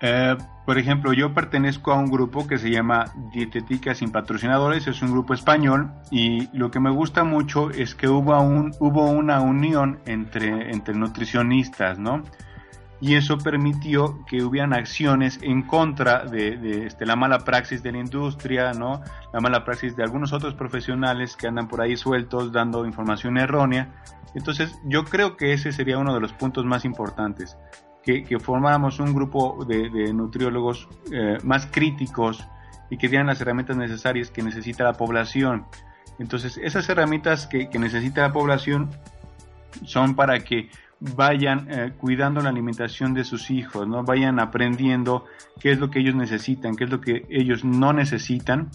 Eh, 0.00 0.36
por 0.68 0.76
ejemplo, 0.76 1.14
yo 1.14 1.32
pertenezco 1.32 1.92
a 1.92 1.94
un 1.94 2.10
grupo 2.10 2.46
que 2.46 2.58
se 2.58 2.70
llama 2.70 3.06
Dietética 3.32 3.94
sin 3.94 4.12
patrocinadores, 4.12 4.86
es 4.86 5.00
un 5.00 5.12
grupo 5.12 5.32
español 5.32 5.90
y 6.10 6.54
lo 6.54 6.70
que 6.70 6.78
me 6.78 6.90
gusta 6.90 7.24
mucho 7.24 7.70
es 7.70 7.94
que 7.94 8.06
hubo, 8.06 8.38
un, 8.38 8.74
hubo 8.78 9.08
una 9.08 9.40
unión 9.40 9.98
entre, 10.04 10.70
entre 10.70 10.94
nutricionistas, 10.94 11.98
¿no? 11.98 12.22
Y 13.00 13.14
eso 13.14 13.38
permitió 13.38 14.26
que 14.26 14.42
hubieran 14.42 14.74
acciones 14.74 15.38
en 15.40 15.62
contra 15.62 16.26
de, 16.26 16.84
este, 16.84 17.06
la 17.06 17.16
mala 17.16 17.38
praxis 17.38 17.82
de 17.82 17.92
la 17.92 18.00
industria, 18.00 18.74
¿no? 18.74 19.00
La 19.32 19.40
mala 19.40 19.64
praxis 19.64 19.96
de 19.96 20.02
algunos 20.02 20.34
otros 20.34 20.52
profesionales 20.52 21.34
que 21.34 21.48
andan 21.48 21.66
por 21.66 21.80
ahí 21.80 21.96
sueltos 21.96 22.52
dando 22.52 22.84
información 22.84 23.38
errónea. 23.38 23.88
Entonces, 24.34 24.78
yo 24.84 25.06
creo 25.06 25.38
que 25.38 25.54
ese 25.54 25.72
sería 25.72 25.96
uno 25.96 26.12
de 26.12 26.20
los 26.20 26.34
puntos 26.34 26.66
más 26.66 26.84
importantes 26.84 27.56
que, 28.26 28.38
formáramos 28.38 29.00
un 29.00 29.14
grupo 29.14 29.64
de, 29.66 30.12
nutriólogos 30.14 30.88
eh, 31.12 31.36
más 31.42 31.66
críticos 31.66 32.42
y 32.88 32.96
que 32.96 33.08
dieran 33.08 33.26
las 33.26 33.40
herramientas 33.40 33.76
necesarias 33.76 34.30
que 34.30 34.42
necesita 34.42 34.82
la 34.82 34.94
población. 34.94 35.66
Entonces, 36.18 36.58
esas 36.62 36.88
herramientas 36.88 37.46
que, 37.46 37.68
necesita 37.78 38.22
la 38.22 38.32
población 38.32 38.90
son 39.84 40.14
para 40.14 40.40
que 40.40 40.70
vayan 41.00 41.68
eh, 41.70 41.92
cuidando 41.98 42.40
la 42.40 42.48
alimentación 42.48 43.12
de 43.12 43.24
sus 43.24 43.50
hijos, 43.50 43.86
¿no? 43.86 44.02
Vayan 44.02 44.40
aprendiendo 44.40 45.26
qué 45.60 45.72
es 45.72 45.78
lo 45.78 45.90
que 45.90 46.00
ellos 46.00 46.14
necesitan, 46.14 46.76
qué 46.76 46.84
es 46.84 46.90
lo 46.90 47.00
que 47.00 47.26
ellos 47.28 47.62
no 47.62 47.92
necesitan, 47.92 48.70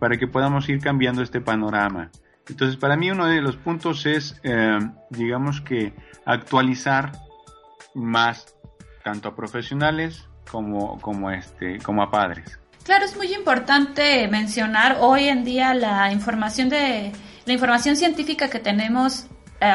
para 0.00 0.16
que 0.16 0.26
podamos 0.26 0.68
ir 0.68 0.80
cambiando 0.80 1.22
este 1.22 1.40
panorama. 1.40 2.10
Entonces, 2.48 2.76
para 2.76 2.96
mí 2.96 3.12
uno 3.12 3.26
de 3.26 3.40
los 3.40 3.56
puntos 3.56 4.04
es, 4.06 4.40
eh, 4.42 4.80
digamos 5.10 5.60
que, 5.60 5.94
actualizar 6.26 7.12
más 7.94 8.56
tanto 9.02 9.28
a 9.28 9.36
profesionales 9.36 10.24
como, 10.50 11.00
como, 11.00 11.30
este, 11.30 11.78
como 11.78 12.02
a 12.02 12.10
padres. 12.10 12.58
Claro, 12.84 13.04
es 13.04 13.16
muy 13.16 13.32
importante 13.32 14.26
mencionar 14.28 14.98
hoy 15.00 15.28
en 15.28 15.44
día 15.44 15.72
la 15.74 16.12
información 16.12 16.68
de 16.68 17.12
la 17.44 17.52
información 17.52 17.96
científica 17.96 18.48
que 18.50 18.58
tenemos 18.58 19.26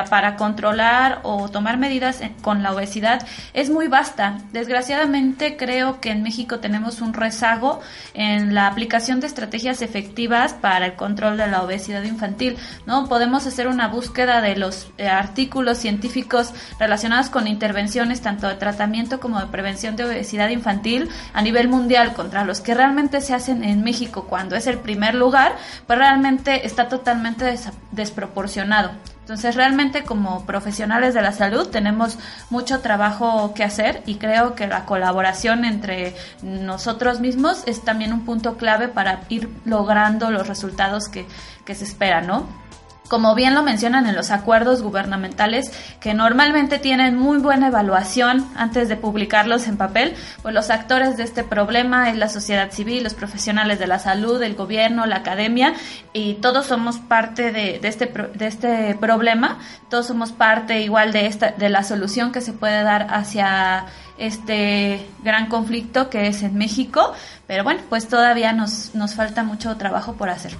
para 0.09 0.35
controlar 0.35 1.19
o 1.23 1.49
tomar 1.49 1.77
medidas 1.77 2.21
con 2.41 2.63
la 2.63 2.73
obesidad 2.73 3.25
es 3.53 3.69
muy 3.69 3.87
vasta. 3.87 4.39
Desgraciadamente 4.51 5.57
creo 5.57 6.01
que 6.01 6.11
en 6.11 6.23
México 6.23 6.59
tenemos 6.59 7.01
un 7.01 7.13
rezago 7.13 7.79
en 8.13 8.53
la 8.53 8.67
aplicación 8.67 9.19
de 9.19 9.27
estrategias 9.27 9.81
efectivas 9.81 10.53
para 10.53 10.85
el 10.85 10.93
control 10.95 11.37
de 11.37 11.47
la 11.47 11.63
obesidad 11.63 12.03
infantil. 12.03 12.57
¿no? 12.85 13.07
Podemos 13.07 13.45
hacer 13.47 13.67
una 13.67 13.87
búsqueda 13.87 14.41
de 14.41 14.55
los 14.55 14.89
eh, 14.97 15.07
artículos 15.07 15.77
científicos 15.77 16.53
relacionados 16.79 17.29
con 17.29 17.47
intervenciones 17.47 18.21
tanto 18.21 18.47
de 18.47 18.55
tratamiento 18.55 19.19
como 19.19 19.39
de 19.39 19.47
prevención 19.47 19.95
de 19.95 20.05
obesidad 20.05 20.49
infantil 20.49 21.09
a 21.33 21.41
nivel 21.41 21.67
mundial 21.67 22.13
contra 22.13 22.43
los 22.43 22.61
que 22.61 22.73
realmente 22.73 23.21
se 23.21 23.33
hacen 23.33 23.63
en 23.63 23.83
México 23.83 24.25
cuando 24.27 24.55
es 24.55 24.67
el 24.67 24.79
primer 24.79 25.15
lugar, 25.15 25.55
pues 25.85 25.99
realmente 25.99 26.65
está 26.65 26.87
totalmente 26.89 27.55
desproporcionado. 27.91 28.91
Entonces 29.27 29.55
realmente 29.55 30.05
como 30.05 30.45
profesionales 30.45 31.13
de 31.13 31.21
la 31.21 31.33
salud 31.33 31.67
tenemos 31.67 32.17
mucho 32.49 32.79
trabajo 32.79 33.53
que 33.53 33.65
hacer 33.65 34.01
y 34.05 34.15
creo 34.15 34.55
que 34.55 34.67
la 34.67 34.85
colaboración 34.85 35.65
entre 35.65 36.15
nosotros 36.41 37.19
mismos 37.19 37.61
es 37.65 37.83
también 37.83 38.13
un 38.13 38.23
punto 38.23 38.55
clave 38.55 38.87
para 38.87 39.23
ir 39.27 39.49
logrando 39.65 40.31
los 40.31 40.47
resultados 40.47 41.09
que, 41.09 41.25
que 41.65 41.75
se 41.75 41.83
esperan, 41.83 42.25
¿no? 42.25 42.66
Como 43.07 43.35
bien 43.35 43.55
lo 43.55 43.63
mencionan 43.63 44.07
en 44.07 44.15
los 44.15 44.31
acuerdos 44.31 44.81
gubernamentales, 44.81 45.71
que 45.99 46.13
normalmente 46.13 46.79
tienen 46.79 47.17
muy 47.17 47.39
buena 47.39 47.67
evaluación 47.67 48.47
antes 48.55 48.89
de 48.89 48.95
publicarlos 48.95 49.67
en 49.67 49.77
papel, 49.77 50.13
pues 50.41 50.53
los 50.53 50.69
actores 50.69 51.17
de 51.17 51.23
este 51.23 51.43
problema 51.43 52.09
es 52.09 52.17
la 52.17 52.29
sociedad 52.29 52.71
civil, 52.71 53.03
los 53.03 53.13
profesionales 53.13 53.79
de 53.79 53.87
la 53.87 53.99
salud, 53.99 54.41
el 54.41 54.55
gobierno, 54.55 55.05
la 55.05 55.17
academia, 55.17 55.73
y 56.13 56.35
todos 56.35 56.67
somos 56.67 56.97
parte 56.99 57.51
de, 57.51 57.79
este, 57.83 58.05
de 58.05 58.47
este 58.47 58.95
problema, 58.95 59.59
todos 59.89 60.07
somos 60.07 60.31
parte 60.31 60.81
igual 60.81 61.11
de, 61.11 61.27
esta, 61.27 61.51
de 61.51 61.69
la 61.69 61.83
solución 61.83 62.31
que 62.31 62.41
se 62.41 62.53
puede 62.53 62.83
dar 62.83 63.07
hacia 63.09 63.85
este 64.17 65.07
gran 65.23 65.47
conflicto 65.47 66.09
que 66.09 66.27
es 66.27 66.43
en 66.43 66.57
México, 66.57 67.13
pero 67.45 67.63
bueno, 67.63 67.81
pues 67.89 68.07
todavía 68.07 68.53
nos, 68.53 68.95
nos 68.95 69.13
falta 69.15 69.43
mucho 69.43 69.77
trabajo 69.77 70.13
por 70.13 70.29
hacer. 70.29 70.53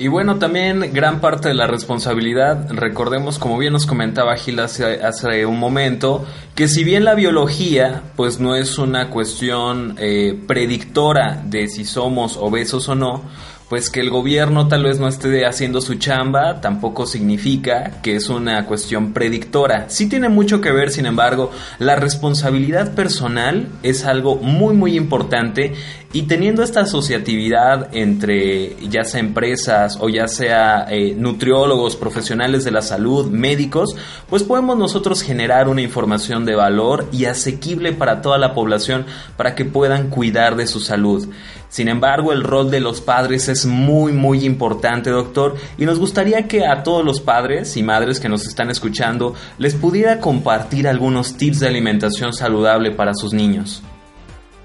Y 0.00 0.06
bueno, 0.06 0.38
también 0.38 0.92
gran 0.92 1.20
parte 1.20 1.48
de 1.48 1.54
la 1.54 1.66
responsabilidad, 1.66 2.70
recordemos 2.70 3.40
como 3.40 3.58
bien 3.58 3.72
nos 3.72 3.84
comentaba 3.84 4.36
Gil 4.36 4.60
hace, 4.60 5.02
hace 5.02 5.44
un 5.44 5.58
momento, 5.58 6.24
que 6.54 6.68
si 6.68 6.84
bien 6.84 7.04
la 7.04 7.16
biología 7.16 8.04
pues 8.14 8.38
no 8.38 8.54
es 8.54 8.78
una 8.78 9.10
cuestión 9.10 9.96
eh, 9.98 10.40
predictora 10.46 11.42
de 11.44 11.66
si 11.66 11.84
somos 11.84 12.36
obesos 12.36 12.88
o 12.88 12.94
no, 12.94 13.24
pues 13.68 13.90
que 13.90 14.00
el 14.00 14.10
gobierno 14.10 14.68
tal 14.68 14.84
vez 14.84 14.98
no 14.98 15.08
esté 15.08 15.44
haciendo 15.44 15.80
su 15.80 15.96
chamba 15.96 16.60
tampoco 16.60 17.06
significa 17.06 18.00
que 18.02 18.16
es 18.16 18.28
una 18.28 18.64
cuestión 18.64 19.12
predictora. 19.12 19.90
Sí 19.90 20.08
tiene 20.08 20.28
mucho 20.28 20.60
que 20.60 20.72
ver, 20.72 20.90
sin 20.90 21.06
embargo, 21.06 21.50
la 21.78 21.96
responsabilidad 21.96 22.94
personal 22.94 23.68
es 23.82 24.04
algo 24.04 24.36
muy 24.36 24.74
muy 24.74 24.96
importante 24.96 25.74
y 26.10 26.22
teniendo 26.22 26.62
esta 26.62 26.80
asociatividad 26.80 27.94
entre 27.94 28.76
ya 28.88 29.04
sea 29.04 29.20
empresas 29.20 29.98
o 30.00 30.08
ya 30.08 30.26
sea 30.26 30.86
eh, 30.88 31.14
nutriólogos, 31.14 31.96
profesionales 31.96 32.64
de 32.64 32.70
la 32.70 32.80
salud, 32.80 33.30
médicos, 33.30 33.94
pues 34.30 34.42
podemos 34.42 34.78
nosotros 34.78 35.22
generar 35.22 35.68
una 35.68 35.82
información 35.82 36.46
de 36.46 36.54
valor 36.54 37.06
y 37.12 37.26
asequible 37.26 37.92
para 37.92 38.22
toda 38.22 38.38
la 38.38 38.54
población 38.54 39.04
para 39.36 39.54
que 39.54 39.66
puedan 39.66 40.08
cuidar 40.08 40.56
de 40.56 40.66
su 40.66 40.80
salud. 40.80 41.28
Sin 41.68 41.88
embargo, 41.88 42.32
el 42.32 42.42
rol 42.42 42.70
de 42.70 42.80
los 42.80 43.00
padres 43.00 43.48
es 43.48 43.66
muy, 43.66 44.12
muy 44.12 44.44
importante, 44.44 45.10
doctor, 45.10 45.56
y 45.76 45.84
nos 45.84 45.98
gustaría 45.98 46.48
que 46.48 46.66
a 46.66 46.82
todos 46.82 47.04
los 47.04 47.20
padres 47.20 47.76
y 47.76 47.82
madres 47.82 48.20
que 48.20 48.28
nos 48.28 48.46
están 48.46 48.70
escuchando 48.70 49.34
les 49.58 49.74
pudiera 49.74 50.18
compartir 50.20 50.88
algunos 50.88 51.36
tips 51.36 51.60
de 51.60 51.68
alimentación 51.68 52.32
saludable 52.32 52.92
para 52.92 53.14
sus 53.14 53.34
niños. 53.34 53.82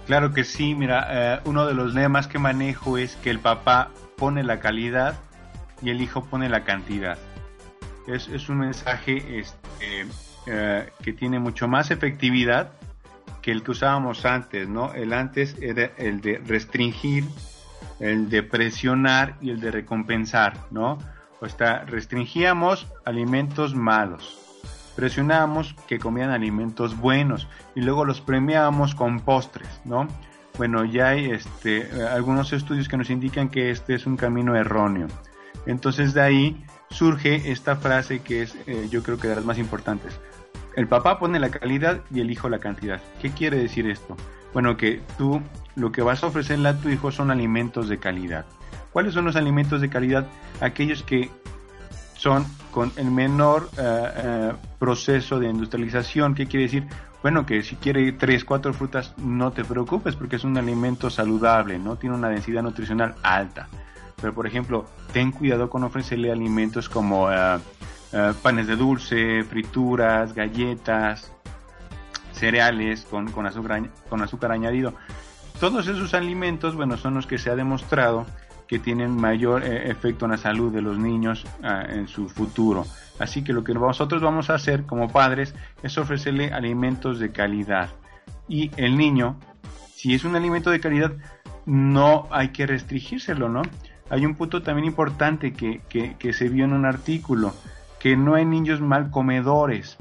Claro 0.06 0.34
que 0.34 0.44
sí, 0.44 0.76
mira, 0.76 1.08
eh, 1.10 1.40
uno 1.46 1.66
de 1.66 1.74
los 1.74 1.94
lemas 1.94 2.28
que 2.28 2.40
manejo 2.40 2.98
es 2.98 3.16
que 3.18 3.30
el 3.30 3.40
papá 3.40 3.90
pone 4.18 4.44
la 4.44 4.60
calidad 4.60 5.20
y 5.82 5.90
el 5.90 6.02
hijo 6.02 6.24
pone 6.26 6.50
la 6.50 6.64
cantidad. 6.64 7.18
Es, 8.08 8.50
un 8.50 8.60
mensaje 8.60 9.40
este, 9.40 10.06
eh, 10.46 10.90
que 11.02 11.14
tiene 11.14 11.40
mucho 11.40 11.70
más 11.70 11.90
efectividad 11.90 12.72
que 13.44 13.52
el 13.52 13.62
que 13.62 13.72
usábamos 13.72 14.26
antes, 14.26 14.68
¿no? 14.68 14.94
El 14.94 15.14
antes 15.14 15.56
era 15.62 15.92
el 15.98 16.22
de 16.22 16.40
restringir, 16.40 17.26
el 18.00 18.30
de 18.30 18.42
presionar 18.42 19.36
y 19.42 19.52
el 19.52 19.60
de 19.60 19.70
recompensar, 19.70 20.58
¿no? 20.72 20.98
O 21.42 21.50
sea, 21.50 21.84
restringíamos 21.84 22.88
alimentos 23.04 23.76
malos, 23.76 24.40
presionábamos 24.96 25.76
que 25.88 26.00
comían 26.00 26.30
alimentos 26.30 26.98
buenos 26.98 27.50
y 27.76 27.82
luego 27.82 28.06
los 28.06 28.22
premiábamos 28.22 28.96
con 28.96 29.20
postres, 29.20 29.82
¿no? 29.84 30.08
Bueno, 30.58 30.86
ya 30.86 31.10
hay 31.10 31.32
este, 31.32 31.90
algunos 32.10 32.54
estudios 32.54 32.88
que 32.88 32.96
nos 32.96 33.10
indican 33.10 33.50
que 33.50 33.72
este 33.72 33.96
es 33.96 34.06
un 34.06 34.16
camino 34.16 34.56
erróneo. 34.56 35.08
Entonces 35.66 36.14
de 36.14 36.22
ahí 36.22 36.66
surge 36.90 37.52
esta 37.52 37.76
frase 37.76 38.20
que 38.20 38.44
es 38.44 38.56
eh, 38.68 38.88
yo 38.90 39.04
creo 39.04 39.18
que 39.18 39.28
de 39.28 39.36
las 39.36 39.46
más 39.46 39.58
importantes. 39.58 40.18
El 40.76 40.88
papá 40.88 41.20
pone 41.20 41.40
la 41.40 41.50
calidad 41.50 42.02
y 42.12 42.22
el 42.22 42.32
hijo 42.32 42.50
la 42.50 42.60
cantidad. 42.60 43.00
¿Qué 43.22 43.32
quiere 43.32 43.58
decir 43.58 43.88
esto? 43.88 44.18
Bueno, 44.54 44.76
que 44.78 45.02
tú 45.18 45.42
lo 45.76 45.92
que 45.92 46.02
vas 46.02 46.24
a 46.24 46.28
ofrecerle 46.28 46.70
a 46.70 46.78
tu 46.78 46.90
hijo 46.90 47.12
son 47.12 47.32
alimentos 47.32 47.90
de 47.90 48.00
calidad. 48.00 48.46
¿Cuáles 48.92 49.14
son 49.14 49.26
los 49.26 49.36
alimentos 49.36 49.82
de 49.82 49.90
calidad? 49.90 50.28
Aquellos 50.62 51.04
que 51.04 51.30
son 52.16 52.46
con 52.72 52.92
el 52.96 53.12
menor 53.12 53.70
eh, 53.78 54.08
eh, 54.16 54.54
proceso 54.80 55.40
de 55.40 55.50
industrialización. 55.50 56.36
¿Qué 56.36 56.48
quiere 56.48 56.66
decir? 56.66 56.88
Bueno, 57.22 57.46
que 57.46 57.64
si 57.64 57.76
quiere 57.76 58.12
tres, 58.14 58.44
cuatro 58.44 58.74
frutas, 58.74 59.14
no 59.18 59.52
te 59.52 59.64
preocupes 59.64 60.16
porque 60.16 60.36
es 60.36 60.44
un 60.44 60.58
alimento 60.58 61.10
saludable, 61.10 61.80
no 61.80 61.96
tiene 61.96 62.16
una 62.16 62.30
densidad 62.30 62.64
nutricional 62.64 63.16
alta. 63.24 63.68
Pero, 64.20 64.34
por 64.34 64.48
ejemplo, 64.48 64.86
ten 65.12 65.32
cuidado 65.32 65.70
con 65.70 65.84
ofrecerle 65.84 66.32
alimentos 66.32 66.90
como 66.90 67.30
eh, 68.14 68.34
panes 68.42 68.68
de 68.68 68.76
dulce, 68.76 69.44
frituras, 69.44 70.34
galletas, 70.34 71.32
cereales 72.32 73.06
con, 73.10 73.32
con, 73.32 73.46
azúcar, 73.46 73.90
con 74.10 74.22
azúcar 74.22 74.52
añadido. 74.52 74.94
Todos 75.60 75.88
esos 75.88 76.14
alimentos, 76.14 76.76
bueno, 76.76 76.98
son 76.98 77.16
los 77.16 77.28
que 77.28 77.38
se 77.38 77.50
ha 77.50 77.56
demostrado 77.56 78.26
que 78.68 78.80
tienen 78.80 79.16
mayor 79.16 79.64
eh, 79.64 79.90
efecto 79.90 80.26
en 80.26 80.32
la 80.32 80.38
salud 80.38 80.74
de 80.74 80.82
los 80.82 80.98
niños 80.98 81.46
ah, 81.64 81.86
en 81.88 82.08
su 82.08 82.30
futuro. 82.30 82.86
Así 83.20 83.44
que 83.44 83.54
lo 83.54 83.64
que 83.64 83.74
nosotros 83.74 84.22
vamos 84.22 84.50
a 84.50 84.56
hacer 84.56 84.84
como 84.84 85.10
padres 85.10 85.54
es 85.84 85.98
ofrecerle 85.98 86.52
alimentos 86.52 87.20
de 87.20 87.32
calidad. 87.32 87.90
Y 88.48 88.72
el 88.78 88.98
niño, 88.98 89.40
si 89.94 90.14
es 90.14 90.24
un 90.24 90.36
alimento 90.36 90.70
de 90.70 90.80
calidad, 90.80 91.14
no 91.66 92.28
hay 92.32 92.50
que 92.50 92.66
restringírselo, 92.66 93.48
¿no? 93.48 93.62
Hay 94.10 94.26
un 94.26 94.36
punto 94.36 94.62
también 94.62 94.86
importante 94.86 95.54
que, 95.54 95.82
que 95.88 96.34
se 96.34 96.50
vio 96.50 96.66
en 96.66 96.74
un 96.74 96.86
artículo, 96.86 97.54
que 98.04 98.18
no 98.18 98.36
hay 98.36 98.44
niños 98.44 98.82
mal 98.82 99.12
comedores, 99.12 99.98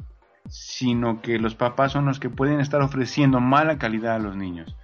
sino 0.49 1.23
que 1.23 1.39
los 1.39 1.55
papás 1.55 1.93
son 1.93 2.07
los 2.07 2.19
que 2.19 2.31
pueden 2.31 2.59
estar 2.59 2.83
ofreciendo 2.83 3.39
mala 3.39 3.79
calidad 3.79 4.17
a 4.17 4.19
los 4.19 4.35
niños. 4.35 4.77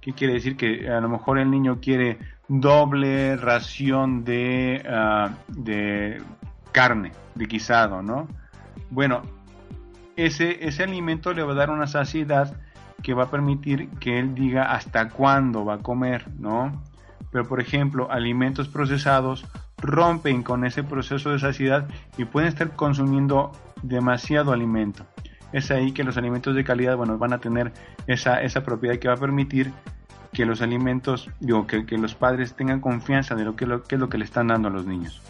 ¿Qué 0.00 0.12
quiere 0.12 0.34
decir? 0.34 0.56
Que 0.56 0.88
a 0.88 1.00
lo 1.00 1.08
mejor 1.08 1.38
el 1.38 1.52
niño 1.52 1.78
quiere 1.80 2.18
doble 2.48 3.36
ración 3.36 4.24
de, 4.24 4.84
ah, 4.90 5.30
de 5.46 6.20
carne, 6.72 7.12
de 7.36 7.46
guisado, 7.46 8.02
¿no? 8.02 8.26
Bueno, 8.90 9.22
ese, 10.16 10.66
ese 10.66 10.82
alimento 10.82 11.32
le 11.32 11.44
va 11.44 11.52
a 11.52 11.54
dar 11.54 11.70
una 11.70 11.86
saciedad 11.86 12.60
que 13.04 13.14
va 13.14 13.22
a 13.22 13.30
permitir 13.30 13.88
que 14.00 14.18
él 14.18 14.34
diga 14.34 14.72
hasta 14.72 15.10
cuándo 15.10 15.64
va 15.64 15.74
a 15.74 15.78
comer, 15.78 16.26
¿no? 16.40 16.82
Pero 17.30 17.44
por 17.44 17.60
ejemplo, 17.60 18.10
alimentos 18.10 18.66
procesados 18.66 19.46
rompen 19.84 20.42
con 20.42 20.64
ese 20.64 20.82
proceso 20.82 21.30
de 21.30 21.38
saciedad 21.38 21.86
y 22.16 22.24
pueden 22.24 22.48
estar 22.48 22.74
consumiendo 22.74 23.52
demasiado 23.82 24.52
alimento. 24.52 25.04
Es 25.52 25.70
ahí 25.70 25.92
que 25.92 26.02
los 26.02 26.16
alimentos 26.16 26.56
de 26.56 26.64
calidad, 26.64 26.96
bueno, 26.96 27.16
van 27.18 27.32
a 27.32 27.38
tener 27.38 27.72
esa, 28.06 28.40
esa 28.40 28.62
propiedad 28.62 28.98
que 28.98 29.08
va 29.08 29.14
a 29.14 29.18
permitir 29.18 29.72
que 30.32 30.44
los 30.44 30.62
alimentos, 30.62 31.30
digo, 31.38 31.66
que, 31.66 31.86
que 31.86 31.96
los 31.96 32.14
padres 32.14 32.54
tengan 32.54 32.80
confianza 32.80 33.36
de 33.36 33.44
lo 33.44 33.54
que, 33.54 33.66
lo, 33.66 33.84
que 33.84 33.94
es 33.94 34.00
lo 34.00 34.08
que 34.08 34.18
le 34.18 34.24
están 34.24 34.48
dando 34.48 34.68
a 34.68 34.70
los 34.72 34.84
niños. 34.84 35.22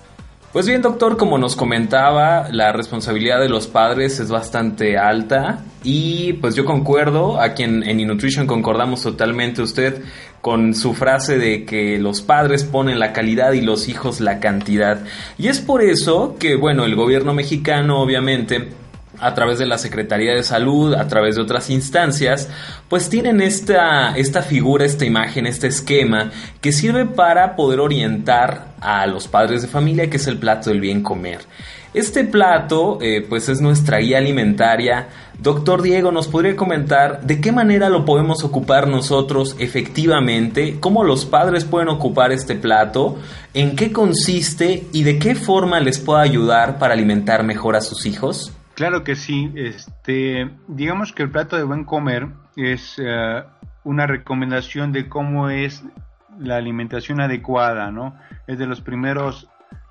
Pues 0.54 0.68
bien, 0.68 0.80
doctor, 0.80 1.16
como 1.16 1.37
nos 1.37 1.56
comentaba, 1.56 2.49
la 2.49 2.73
responsabilidad 2.73 3.40
de 3.40 3.49
los 3.49 3.66
padres 3.66 4.20
es 4.20 4.30
bastante 4.30 4.96
alta 4.96 5.58
y 5.82 6.34
pues 6.34 6.54
yo 6.54 6.64
concuerdo, 6.64 7.40
aquí 7.40 7.64
en, 7.64 7.82
en 7.82 7.99
Innutrition 7.99 8.46
concordamos 8.46 9.02
totalmente 9.02 9.62
usted 9.62 10.04
con 10.44 10.74
su 10.74 10.92
frase 10.92 11.38
de 11.38 11.64
que 11.64 11.98
los 11.98 12.20
padres 12.20 12.64
ponen 12.64 12.98
la 12.98 13.14
calidad 13.14 13.54
y 13.54 13.62
los 13.62 13.88
hijos 13.88 14.20
la 14.20 14.40
cantidad. 14.40 15.00
Y 15.38 15.48
es 15.48 15.58
por 15.58 15.80
eso 15.80 16.36
que, 16.38 16.54
bueno, 16.54 16.84
el 16.84 16.96
gobierno 16.96 17.32
mexicano 17.32 17.98
obviamente 18.02 18.68
a 19.20 19.32
través 19.32 19.58
de 19.58 19.64
la 19.64 19.78
Secretaría 19.78 20.34
de 20.34 20.42
Salud, 20.42 20.92
a 20.92 21.08
través 21.08 21.36
de 21.36 21.40
otras 21.40 21.70
instancias, 21.70 22.50
pues 22.90 23.08
tienen 23.08 23.40
esta, 23.40 24.14
esta 24.18 24.42
figura, 24.42 24.84
esta 24.84 25.06
imagen, 25.06 25.46
este 25.46 25.68
esquema 25.68 26.30
que 26.60 26.72
sirve 26.72 27.06
para 27.06 27.56
poder 27.56 27.80
orientar 27.80 28.66
a 28.82 29.06
los 29.06 29.26
padres 29.28 29.62
de 29.62 29.68
familia 29.68 30.10
que 30.10 30.18
es 30.18 30.26
el 30.26 30.36
plato 30.36 30.68
del 30.68 30.82
bien 30.82 31.02
comer. 31.02 31.38
Este 31.94 32.24
plato, 32.24 32.98
eh, 33.00 33.24
pues 33.26 33.48
es 33.48 33.60
nuestra 33.60 33.98
guía 33.98 34.18
alimentaria. 34.18 35.06
Doctor 35.38 35.80
Diego, 35.80 36.10
¿nos 36.10 36.26
podría 36.26 36.56
comentar 36.56 37.20
de 37.20 37.40
qué 37.40 37.52
manera 37.52 37.88
lo 37.88 38.04
podemos 38.04 38.42
ocupar 38.42 38.88
nosotros 38.88 39.54
efectivamente? 39.60 40.80
¿Cómo 40.80 41.04
los 41.04 41.24
padres 41.24 41.64
pueden 41.64 41.88
ocupar 41.88 42.32
este 42.32 42.56
plato? 42.56 43.16
¿En 43.54 43.76
qué 43.76 43.92
consiste 43.92 44.88
y 44.92 45.04
de 45.04 45.20
qué 45.20 45.36
forma 45.36 45.78
les 45.78 46.00
puede 46.00 46.22
ayudar 46.22 46.80
para 46.80 46.94
alimentar 46.94 47.44
mejor 47.44 47.76
a 47.76 47.80
sus 47.80 48.06
hijos? 48.06 48.52
Claro 48.74 49.04
que 49.04 49.14
sí. 49.14 49.52
Este, 49.54 50.50
digamos 50.66 51.12
que 51.12 51.22
el 51.22 51.30
plato 51.30 51.56
de 51.56 51.62
buen 51.62 51.84
comer 51.84 52.26
es 52.56 52.96
eh, 52.98 53.42
una 53.84 54.08
recomendación 54.08 54.90
de 54.90 55.08
cómo 55.08 55.48
es 55.48 55.85
la 56.40 56.57
alimentación 56.57 57.20
adecuada, 57.20 57.92
¿no? 57.92 58.16
Es 58.48 58.59
de 58.59 58.66
los 58.66 58.80
primeros 58.80 59.48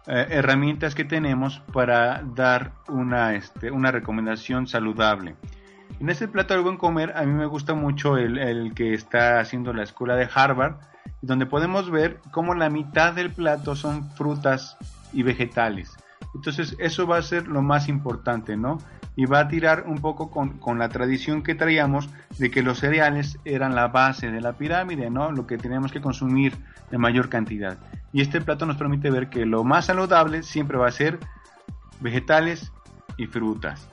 eh, 0.07 0.27
herramientas 0.29 0.95
que 0.95 1.05
tenemos 1.05 1.61
para 1.71 2.23
dar 2.35 2.73
una, 2.89 3.35
este, 3.35 3.71
una 3.71 3.91
recomendación 3.91 4.67
saludable. 4.67 5.35
En 5.99 6.09
este 6.09 6.27
plato 6.27 6.53
de 6.53 6.61
buen 6.61 6.77
comer 6.77 7.13
a 7.15 7.23
mí 7.23 7.31
me 7.31 7.45
gusta 7.45 7.73
mucho 7.73 8.17
el, 8.17 8.37
el 8.37 8.73
que 8.73 8.93
está 8.93 9.39
haciendo 9.39 9.73
la 9.73 9.83
escuela 9.83 10.15
de 10.15 10.27
Harvard, 10.33 10.75
donde 11.21 11.45
podemos 11.45 11.89
ver 11.89 12.19
cómo 12.31 12.53
la 12.53 12.69
mitad 12.69 13.13
del 13.13 13.31
plato 13.31 13.75
son 13.75 14.09
frutas 14.11 14.77
y 15.13 15.23
vegetales. 15.23 15.95
Entonces 16.35 16.75
eso 16.79 17.07
va 17.07 17.17
a 17.17 17.21
ser 17.21 17.47
lo 17.47 17.61
más 17.61 17.87
importante, 17.87 18.57
¿no? 18.57 18.79
Y 19.15 19.25
va 19.25 19.41
a 19.41 19.47
tirar 19.47 19.85
un 19.87 19.99
poco 19.99 20.31
con, 20.31 20.79
la 20.79 20.89
tradición 20.89 21.43
que 21.43 21.55
traíamos 21.55 22.09
de 22.37 22.49
que 22.49 22.63
los 22.63 22.79
cereales 22.79 23.37
eran 23.45 23.75
la 23.75 23.87
base 23.87 24.31
de 24.31 24.41
la 24.41 24.53
pirámide, 24.53 25.09
¿no? 25.09 25.31
Lo 25.31 25.45
que 25.45 25.57
teníamos 25.57 25.91
que 25.91 26.01
consumir 26.01 26.55
de 26.89 26.97
mayor 26.97 27.29
cantidad. 27.29 27.77
Y 28.11 28.21
este 28.21 28.41
plato 28.41 28.65
nos 28.65 28.77
permite 28.77 29.11
ver 29.11 29.29
que 29.29 29.45
lo 29.45 29.63
más 29.63 29.85
saludable 29.85 30.43
siempre 30.43 30.77
va 30.77 30.87
a 30.87 30.91
ser 30.91 31.19
vegetales 31.99 32.71
y 33.17 33.27
frutas. 33.27 33.87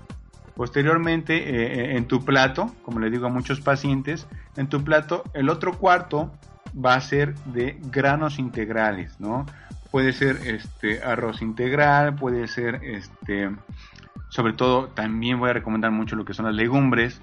Posteriormente, 0.56 1.36
eh, 1.36 1.80
eh, 1.92 1.96
en 1.96 2.06
tu 2.06 2.24
plato, 2.24 2.74
como 2.82 2.98
le 2.98 3.10
digo 3.10 3.26
a 3.26 3.30
muchos 3.30 3.60
pacientes, 3.60 4.26
en 4.56 4.68
tu 4.68 4.82
plato 4.82 5.24
el 5.34 5.48
otro 5.48 5.78
cuarto 5.78 6.32
va 6.72 6.94
a 6.94 7.00
ser 7.00 7.34
de 7.46 7.78
granos 7.90 8.38
integrales, 8.38 9.18
¿no? 9.20 9.46
puede 9.90 10.12
ser 10.12 10.38
este 10.44 11.02
arroz 11.02 11.42
integral, 11.42 12.14
puede 12.14 12.46
ser 12.48 12.80
este 12.82 13.50
sobre 14.30 14.54
todo 14.54 14.88
también 14.88 15.38
voy 15.38 15.50
a 15.50 15.52
recomendar 15.52 15.90
mucho 15.90 16.16
lo 16.16 16.24
que 16.24 16.32
son 16.32 16.46
las 16.46 16.54
legumbres 16.54 17.20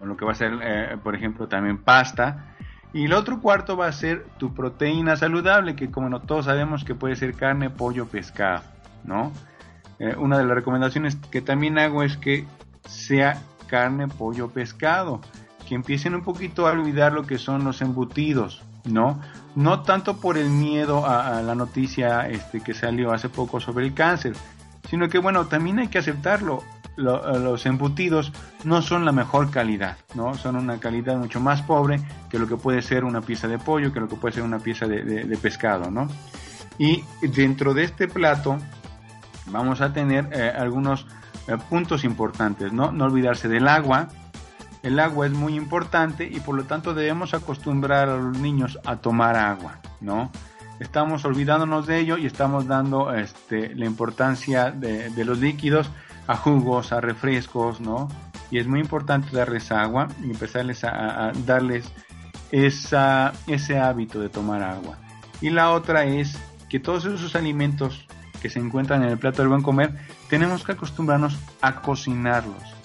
o 0.00 0.06
lo 0.06 0.16
que 0.16 0.24
va 0.24 0.32
a 0.32 0.34
ser 0.34 0.52
eh, 0.62 0.96
por 1.02 1.16
ejemplo 1.16 1.48
también 1.48 1.78
pasta 1.78 2.54
y 2.92 3.04
el 3.04 3.12
otro 3.12 3.40
cuarto 3.40 3.76
va 3.76 3.86
a 3.86 3.92
ser 3.92 4.26
tu 4.38 4.54
proteína 4.54 5.16
saludable 5.16 5.76
que 5.76 5.90
como 5.90 6.08
no 6.08 6.20
todos 6.20 6.46
sabemos 6.46 6.84
que 6.84 6.94
puede 6.94 7.16
ser 7.16 7.34
carne, 7.34 7.70
pollo, 7.70 8.06
pescado, 8.06 8.62
¿no? 9.04 9.32
Eh, 9.98 10.14
una 10.16 10.38
de 10.38 10.44
las 10.44 10.54
recomendaciones 10.54 11.16
que 11.30 11.42
también 11.42 11.78
hago 11.78 12.02
es 12.02 12.16
que 12.16 12.46
sea 12.86 13.42
carne, 13.66 14.08
pollo, 14.08 14.48
pescado, 14.48 15.20
que 15.68 15.74
empiecen 15.74 16.14
un 16.14 16.22
poquito 16.22 16.66
a 16.66 16.72
olvidar 16.72 17.12
lo 17.12 17.24
que 17.24 17.36
son 17.36 17.64
los 17.64 17.82
embutidos, 17.82 18.62
¿no? 18.84 19.20
No 19.54 19.82
tanto 19.82 20.18
por 20.18 20.38
el 20.38 20.48
miedo 20.48 21.04
a, 21.06 21.42
la 21.42 21.54
noticia 21.54 22.28
este, 22.28 22.62
que 22.62 22.72
salió 22.72 23.12
hace 23.12 23.28
poco 23.28 23.60
sobre 23.60 23.84
el 23.84 23.92
cáncer, 23.92 24.34
sino 24.88 25.08
que 25.08 25.18
bueno, 25.18 25.46
también 25.46 25.78
hay 25.78 25.88
que 25.88 25.98
aceptarlo. 25.98 26.62
los 26.96 27.64
embutidos 27.66 28.32
no 28.64 28.82
son 28.82 29.04
la 29.04 29.12
mejor 29.12 29.50
calidad, 29.50 29.98
¿no? 30.14 30.34
Son 30.34 30.56
una 30.56 30.78
calidad 30.78 31.16
mucho 31.16 31.40
más 31.40 31.62
pobre 31.62 32.00
que 32.28 32.38
lo 32.38 32.48
que 32.48 32.56
puede 32.56 32.82
ser 32.82 33.04
una 33.04 33.20
pieza 33.20 33.46
de 33.46 33.58
pollo, 33.58 33.92
que 33.92 34.00
lo 34.00 34.08
que 34.08 34.16
puede 34.16 34.34
ser 34.34 34.42
una 34.42 34.58
pieza 34.58 34.86
de, 34.86 35.38
pescado, 35.40 35.90
¿no? 35.90 36.08
Y 36.78 37.04
dentro 37.22 37.74
de 37.74 37.84
este 37.84 38.08
plato 38.08 38.58
vamos 39.46 39.80
a 39.80 39.92
tener 39.92 40.28
eh, 40.32 40.52
algunos 40.56 41.06
eh, 41.46 41.56
puntos 41.68 42.04
importantes, 42.04 42.72
¿no? 42.72 42.90
No 42.90 43.04
olvidarse 43.04 43.48
del 43.48 43.68
agua, 43.68 44.08
el 44.82 44.98
agua 45.00 45.26
es 45.26 45.32
muy 45.32 45.54
importante 45.54 46.24
y 46.24 46.40
por 46.40 46.56
lo 46.56 46.64
tanto 46.64 46.94
debemos 46.94 47.34
acostumbrar 47.34 48.08
a 48.08 48.16
los 48.16 48.38
niños 48.38 48.78
a 48.84 48.96
tomar 48.96 49.36
agua, 49.36 49.78
¿no? 50.00 50.30
Estamos 50.80 51.24
olvidándonos 51.24 51.86
de 51.86 51.98
ello 51.98 52.18
y 52.18 52.26
estamos 52.26 52.66
dando 52.66 53.12
este, 53.12 53.74
la 53.74 53.86
importancia 53.86 54.70
de, 54.70 55.24
los 55.24 55.38
líquidos 55.38 55.90
a 56.26 56.36
jugos, 56.36 56.92
a 56.92 57.00
refrescos, 57.00 57.80
¿no? 57.80 58.08
Y 58.50 58.58
es 58.58 58.66
muy 58.66 58.80
importante 58.80 59.36
darles 59.36 59.72
agua 59.72 60.08
y 60.22 60.30
empezarles 60.30 60.84
a, 60.84 61.32
darles 61.44 61.92
esa, 62.50 63.32
ese 63.46 63.78
hábito 63.78 64.20
de 64.20 64.28
tomar 64.28 64.62
agua. 64.62 64.98
Y 65.40 65.50
la 65.50 65.70
otra 65.70 66.04
es 66.04 66.38
que 66.68 66.80
todos 66.80 67.04
esos 67.04 67.34
alimentos 67.34 68.06
que 68.40 68.48
se 68.48 68.60
encuentran 68.60 69.02
en 69.02 69.10
el 69.10 69.18
plato 69.18 69.42
del 69.42 69.48
buen 69.48 69.62
comer, 69.62 69.94
tenemos 70.28 70.64
que 70.64 70.72
acostumbrarnos 70.72 71.38
a 71.60 71.82
cocinarlos 71.82 72.78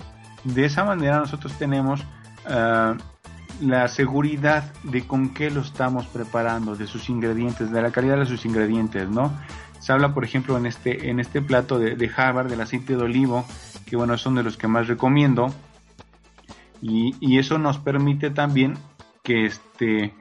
de 0.44 0.66
esa 0.66 0.84
manera 0.84 1.20
nosotros 1.20 1.54
tenemos 1.54 2.04
ah, 2.48 2.96
la 3.62 3.88
seguridad 3.88 4.74
de 4.84 5.06
con 5.06 5.34
qué 5.34 5.50
lo 5.50 5.62
estamos 5.62 6.08
preparando, 6.08 6.76
de 6.76 6.88
sus 6.88 7.10
ingredientes, 7.10 7.72
de 7.72 7.82
la 7.82 7.92
calidad 7.92 8.18
de 8.18 8.26
sus 8.26 8.46
ingredientes, 8.46 9.10
¿no? 9.10 9.32
Se 9.80 9.92
habla, 9.92 10.14
por 10.14 10.24
ejemplo, 10.24 10.58
en 10.58 10.66
este, 10.66 11.10
en 11.10 11.20
este 11.20 11.42
plato 11.42 11.78
de, 11.78 11.96
de 11.96 12.08
del 12.50 12.62
aceite 12.62 12.96
de 12.96 13.04
olivo, 13.04 13.46
que 13.86 13.96
bueno, 13.96 14.18
son 14.18 14.36
de 14.36 14.44
los 14.44 14.56
que 14.58 14.68
más 14.68 14.88
recomiendo. 14.88 15.54
Y, 16.82 17.38
eso 17.38 17.58
nos 17.58 17.78
permite 17.78 18.30
también 18.30 18.78
que, 19.24 19.46
este, 19.46 20.14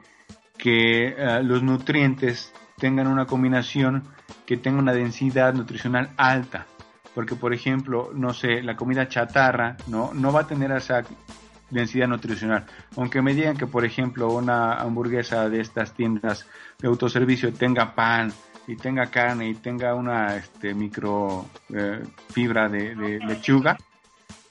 que 0.57 1.15
ah, 1.19 1.39
los 1.39 1.61
nutrientes 1.61 2.53
tengan 2.77 3.07
una 3.07 3.25
combinación 3.25 4.03
que 4.45 4.57
tenga 4.57 4.79
una 4.79 4.93
densidad 4.93 5.53
nutricional 5.53 6.11
alta. 6.17 6.65
Porque, 7.13 7.35
por 7.35 7.53
ejemplo, 7.53 8.11
no 8.13 8.33
sé, 8.33 8.61
la 8.63 8.75
comida 8.75 9.07
chatarra, 9.07 9.77
¿no? 9.87 10.13
No 10.13 10.31
va 10.31 10.41
a 10.41 10.47
tener 10.47 10.71
esa 10.71 11.03
densidad 11.73 12.07
nutricional. 12.07 12.65
Aunque 12.95 13.21
me 13.21 13.33
digan 13.33 13.57
que, 13.57 13.67
por 13.67 13.85
ejemplo, 13.85 14.31
una 14.31 14.75
hamburguesa 14.75 15.49
de 15.49 15.59
estas 15.59 15.93
tiendas 15.93 16.45
de 16.79 16.87
autoservicio 16.87 17.53
tenga 17.53 17.95
pan 17.95 18.31
y 18.67 18.75
tenga 18.75 19.07
carne 19.07 19.49
y 19.49 19.55
tenga 19.55 19.93
una 19.95 20.35
este, 20.35 20.73
micro 20.73 21.45
eh, 21.73 22.03
fibra 22.31 22.69
de, 22.69 23.19
lechuga, 23.19 23.77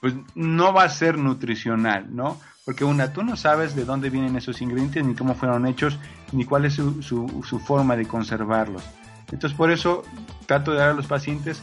pues 0.00 0.14
no 0.35 0.72
va 0.72 0.85
a 0.85 0.88
ser 0.88 1.16
nutricional, 1.16 2.14
¿no? 2.14 2.38
Porque 2.64 2.85
una, 2.85 3.12
tú 3.12 3.22
no 3.22 3.37
sabes 3.37 3.74
de 3.74 3.85
dónde 3.85 4.11
vienen 4.11 4.37
esos 4.37 4.61
ingredientes, 4.61 5.04
ni 5.04 5.14
cómo 5.14 5.35
fueron 5.35 5.66
hechos, 5.66 5.98
ni 6.32 6.44
cuál 6.44 6.64
es 6.64 6.74
su, 6.74 7.02
su, 7.02 7.42
su 7.44 7.58
forma 7.58 7.96
de 7.96 8.06
conservarlos. 8.06 8.85
Entonces 9.32 9.56
por 9.56 9.70
eso 9.70 10.04
trato 10.46 10.72
de 10.72 10.78
dar 10.78 10.90
a 10.90 10.94
los 10.94 11.06
pacientes 11.06 11.62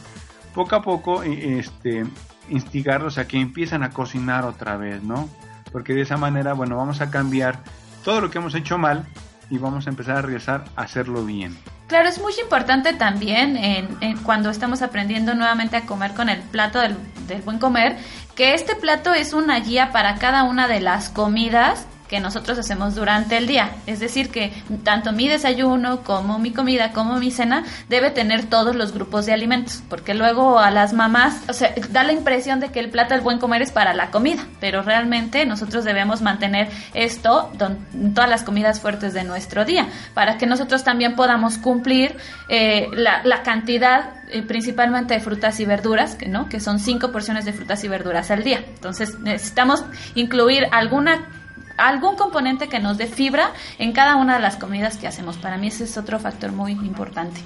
poco 0.54 0.74
a 0.74 0.82
poco 0.82 1.22
este, 1.22 2.04
instigarlos 2.48 3.18
a 3.18 3.26
que 3.26 3.38
empiezan 3.38 3.82
a 3.82 3.90
cocinar 3.90 4.44
otra 4.44 4.76
vez, 4.76 5.02
¿no? 5.02 5.28
Porque 5.72 5.94
de 5.94 6.02
esa 6.02 6.16
manera, 6.16 6.52
bueno, 6.52 6.76
vamos 6.76 7.00
a 7.00 7.10
cambiar 7.10 7.58
todo 8.04 8.20
lo 8.20 8.30
que 8.30 8.38
hemos 8.38 8.54
hecho 8.54 8.78
mal 8.78 9.06
y 9.50 9.58
vamos 9.58 9.86
a 9.86 9.90
empezar 9.90 10.16
a 10.16 10.22
regresar 10.22 10.64
a 10.76 10.82
hacerlo 10.82 11.24
bien. 11.24 11.56
Claro, 11.88 12.08
es 12.08 12.20
muy 12.20 12.32
importante 12.40 12.92
también 12.92 13.56
en, 13.56 14.16
cuando 14.18 14.50
estamos 14.50 14.80
aprendiendo 14.80 15.34
nuevamente 15.34 15.76
a 15.76 15.86
comer 15.86 16.12
con 16.14 16.28
el 16.28 16.40
plato 16.40 16.78
del, 16.78 16.96
del 17.26 17.42
buen 17.42 17.58
comer, 17.58 17.98
que 18.36 18.54
este 18.54 18.76
plato 18.76 19.12
es 19.12 19.32
una 19.32 19.58
guía 19.58 19.90
para 19.90 20.14
cada 20.14 20.44
una 20.44 20.68
de 20.68 20.80
las 20.80 21.08
comidas 21.08 21.86
que 22.10 22.18
nosotros 22.18 22.58
hacemos 22.58 22.96
durante 22.96 23.36
el 23.36 23.46
día. 23.46 23.70
Es 23.86 24.00
decir, 24.00 24.30
que 24.30 24.52
tanto 24.82 25.12
mi 25.12 25.28
desayuno 25.28 26.02
como 26.02 26.40
mi 26.40 26.52
comida 26.52 26.90
como 26.90 27.16
mi 27.20 27.30
cena 27.30 27.64
debe 27.88 28.10
tener 28.10 28.46
todos 28.46 28.74
los 28.74 28.92
grupos 28.92 29.26
de 29.26 29.32
alimentos, 29.32 29.84
porque 29.88 30.12
luego 30.14 30.58
a 30.58 30.72
las 30.72 30.92
mamás, 30.92 31.40
o 31.48 31.52
sea, 31.52 31.72
da 31.90 32.02
la 32.02 32.12
impresión 32.12 32.58
de 32.58 32.70
que 32.70 32.80
el 32.80 32.90
plato 32.90 33.14
del 33.14 33.22
buen 33.22 33.38
comer 33.38 33.62
es 33.62 33.70
para 33.70 33.94
la 33.94 34.10
comida, 34.10 34.44
pero 34.58 34.82
realmente 34.82 35.46
nosotros 35.46 35.84
debemos 35.84 36.20
mantener 36.20 36.68
esto 36.94 37.52
en 37.94 38.12
todas 38.12 38.28
las 38.28 38.42
comidas 38.42 38.80
fuertes 38.80 39.14
de 39.14 39.22
nuestro 39.22 39.64
día, 39.64 39.86
para 40.12 40.36
que 40.36 40.46
nosotros 40.46 40.82
también 40.82 41.14
podamos 41.14 41.58
cumplir 41.58 42.16
eh, 42.48 42.88
la, 42.92 43.42
cantidad 43.44 44.14
eh, 44.32 44.42
principalmente 44.42 45.14
de 45.14 45.20
frutas 45.20 45.60
y 45.60 45.64
verduras, 45.64 46.18
no, 46.26 46.48
que 46.48 46.58
son 46.58 46.80
cinco 46.80 47.12
porciones 47.12 47.44
de 47.44 47.52
frutas 47.52 47.84
y 47.84 47.88
verduras 47.88 48.32
al 48.32 48.42
día. 48.42 48.64
Entonces 48.74 49.16
necesitamos 49.20 49.84
incluir 50.16 50.66
alguna 50.72 51.39
algún 51.88 52.16
componente 52.16 52.68
que 52.68 52.78
nos 52.78 52.98
dé 52.98 53.06
fibra 53.06 53.52
en 53.78 53.92
cada 53.92 54.16
una 54.16 54.36
de 54.36 54.40
las 54.40 54.56
comidas 54.56 54.96
que 54.96 55.06
hacemos. 55.06 55.36
Para 55.38 55.56
mí 55.56 55.68
ese 55.68 55.84
es 55.84 55.96
otro 55.96 56.18
factor 56.18 56.52
muy 56.52 56.72
importante. 56.72 57.40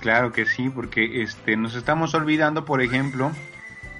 Claro 0.00 0.32
que 0.32 0.46
sí, 0.46 0.68
porque 0.68 1.22
este, 1.22 1.56
nos 1.56 1.74
estamos 1.74 2.14
olvidando, 2.14 2.64
por 2.64 2.82
ejemplo, 2.82 3.30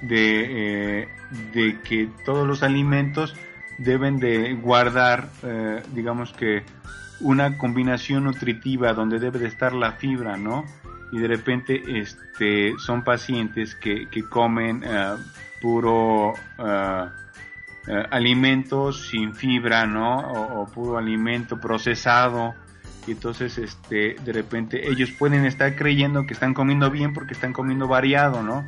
de, 0.01 1.01
eh, 1.01 1.07
de 1.53 1.79
que 1.81 2.09
todos 2.25 2.45
los 2.45 2.61
alimentos 2.61 3.35
deben 3.77 4.19
de 4.19 4.53
guardar, 4.53 5.29
eh, 5.43 5.81
digamos 5.93 6.33
que, 6.33 6.63
una 7.19 7.57
combinación 7.57 8.25
nutritiva 8.25 8.93
donde 8.93 9.17
debe 9.17 9.39
de 9.39 9.47
estar 9.47 9.73
la 9.73 9.93
fibra, 9.93 10.35
¿no? 10.35 10.65
Y 11.13 11.19
de 11.19 11.27
repente 11.27 11.81
este, 11.87 12.73
son 12.79 13.03
pacientes 13.03 13.75
que, 13.75 14.09
que 14.09 14.23
comen 14.23 14.83
uh, 14.83 15.17
puro... 15.61 16.33
Uh, 16.57 17.22
eh, 17.85 18.01
alimentos 18.11 19.09
sin 19.09 19.35
fibra, 19.35 19.85
¿no? 19.85 20.19
O, 20.19 20.65
puro 20.67 20.97
alimento 20.97 21.59
procesado. 21.59 22.53
Y 23.05 23.11
entonces, 23.11 23.57
este, 23.57 24.15
de 24.23 24.31
repente, 24.31 24.89
ellos 24.89 25.11
pueden 25.11 25.45
estar 25.45 25.75
creyendo 25.75 26.25
que 26.25 26.33
están 26.33 26.53
comiendo 26.53 26.89
bien 26.89 27.13
porque 27.13 27.33
están 27.33 27.51
comiendo 27.51 27.89
variado, 27.89 28.41
¿no? 28.41 28.65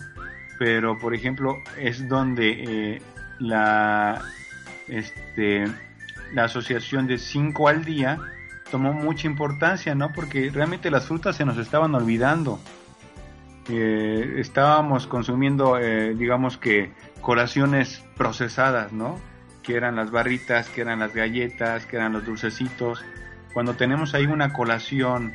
Pero, 0.60 1.00
por 1.00 1.16
ejemplo, 1.16 1.60
es 1.80 2.10
donde 2.10 2.96
eh, 2.96 3.02
la, 3.40 4.22
este, 4.90 5.64
la 6.34 6.44
asociación 6.46 7.08
de 7.08 7.18
5 7.18 7.70
al 7.70 7.86
día 7.86 8.20
tomó 8.70 8.92
mucha 8.92 9.28
importancia, 9.28 9.96
¿no? 9.96 10.12
Porque 10.12 10.52
realmente 10.54 10.92
las 10.92 11.06
frutas 11.06 11.38
se 11.38 11.46
nos 11.46 11.58
estaban 11.58 11.96
olvidando. 11.96 12.60
Eh, 13.70 14.36
estábamos 14.40 15.08
consumiendo, 15.08 15.78
digamos 15.78 16.58
que, 16.58 16.92
colaciones 17.26 18.04
procesadas, 18.16 18.94
¿no? 18.94 19.20
Que 19.64 19.76
eran 19.76 19.96
las 19.96 20.12
barritas, 20.12 20.70
que 20.70 20.82
eran 20.82 21.00
las 21.00 21.12
galletas, 21.12 21.88
que 21.88 21.96
eran 21.96 22.14
los 22.14 22.24
dulcecitos. 22.24 23.04
Cuando 23.52 23.74
tenemos 23.74 24.14
ahí 24.14 24.28
una 24.28 24.54
colación 24.54 25.34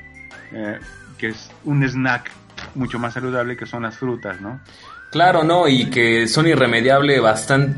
eh, 0.53 0.79
que 1.19 1.31
es 1.31 1.51
un 1.65 1.83
snack 1.83 2.31
mucho 2.77 3.01
más 3.01 3.15
saludable 3.15 3.57
que 3.57 3.67
son 3.67 3.83
las 3.83 3.99
frutas, 3.99 4.41
¿no? 4.41 4.61
Claro, 5.11 5.43
¿no? 5.43 5.67
Y 5.67 5.87
que 5.87 6.29
son 6.29 6.47
irremediable 6.47 7.21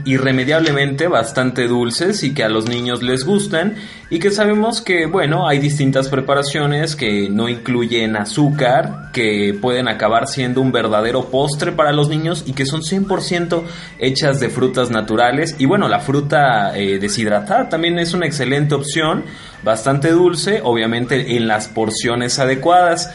irremediablemente 0.05 1.09
bastante 1.09 1.67
dulces 1.67 2.25
y 2.25 2.35
que 2.35 2.45
a 2.45 2.51
los 2.51 2.69
niños 2.69 3.03
les 3.03 3.25
gustan 3.25 3.77
y 4.11 4.19
que 4.19 4.31
sabemos 4.31 4.83
que, 4.83 5.07
bueno, 5.07 5.49
hay 5.49 5.59
distintas 5.59 6.11
preparaciones 6.11 6.95
que 6.95 7.31
no 7.31 7.49
incluyen 7.49 8.17
azúcar, 8.17 9.11
que 9.15 9.57
pueden 9.59 9.89
acabar 9.89 10.29
siendo 10.29 10.61
un 10.61 10.73
verdadero 10.73 11.31
postre 11.31 11.73
para 11.73 11.93
los 11.93 12.11
niños 12.11 12.45
y 12.47 12.53
que 12.53 12.67
son 12.67 12.83
100% 12.83 13.63
hechas 13.99 14.39
de 14.39 14.51
frutas 14.51 14.91
naturales. 14.91 15.57
Y 15.59 15.65
bueno, 15.65 15.89
la 15.89 16.01
fruta 16.01 16.77
eh, 16.77 16.99
deshidratada 16.99 17.71
también 17.71 17.99
es 17.99 18.13
una 18.13 18.27
excelente 18.27 18.75
opción, 18.75 19.25
bastante 19.63 20.11
dulce, 20.11 20.61
obviamente 20.63 21.35
en 21.35 21.49
las 21.49 21.69
porciones 21.69 22.39
adecuadas. 22.39 23.11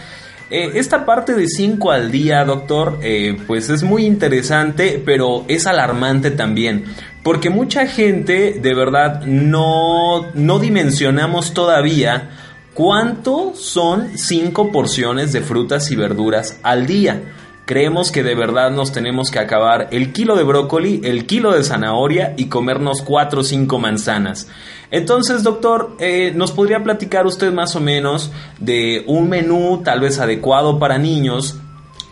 Eh, 0.50 0.72
esta 0.76 1.06
parte 1.06 1.34
de 1.34 1.48
5 1.48 1.92
al 1.92 2.10
día, 2.10 2.46
doctor, 2.46 3.00
eh, 3.02 3.38
pues 3.48 3.70
es 3.70 3.84
muy 3.84 4.06
interesante, 4.06 5.02
pero 5.04 5.44
es 5.48 5.68
alarmante 5.68 6.32
también. 6.32 6.86
Porque 7.22 7.50
mucha 7.50 7.86
gente, 7.88 8.58
de 8.62 8.74
verdad, 8.74 9.26
no, 9.26 10.32
no 10.34 10.60
dimensionamos 10.60 11.54
todavía 11.54 12.30
cuánto 12.74 13.54
son 13.56 14.18
5 14.18 14.72
porciones 14.72 15.34
de 15.34 15.42
frutas 15.42 15.92
y 15.92 15.96
verduras 15.98 16.60
al 16.64 16.88
día 16.88 17.22
creemos 17.68 18.12
que 18.12 18.24
de 18.24 18.34
verdad 18.34 18.72
nos 18.72 18.94
tenemos 18.94 19.30
que 19.30 19.40
acabar 19.40 19.90
el 19.92 20.14
kilo 20.14 20.38
de 20.38 20.44
brócoli, 20.44 21.02
el 21.04 21.28
kilo 21.28 21.52
de 21.52 21.66
zanahoria 21.66 22.34
y 22.38 22.46
comernos 22.46 23.02
cuatro 23.02 23.42
o 23.42 23.44
cinco 23.44 23.78
manzanas. 23.78 24.48
Entonces, 24.90 25.44
doctor, 25.44 25.96
eh, 26.00 26.32
¿nos 26.34 26.54
podría 26.54 26.82
platicar 26.82 27.28
usted 27.28 27.52
más 27.52 27.76
o 27.76 27.82
menos 27.82 28.32
de 28.60 29.04
un 29.06 29.28
menú 29.28 29.82
tal 29.84 30.00
vez 30.00 30.18
adecuado 30.18 30.80
para 30.80 30.98
niños 30.98 31.58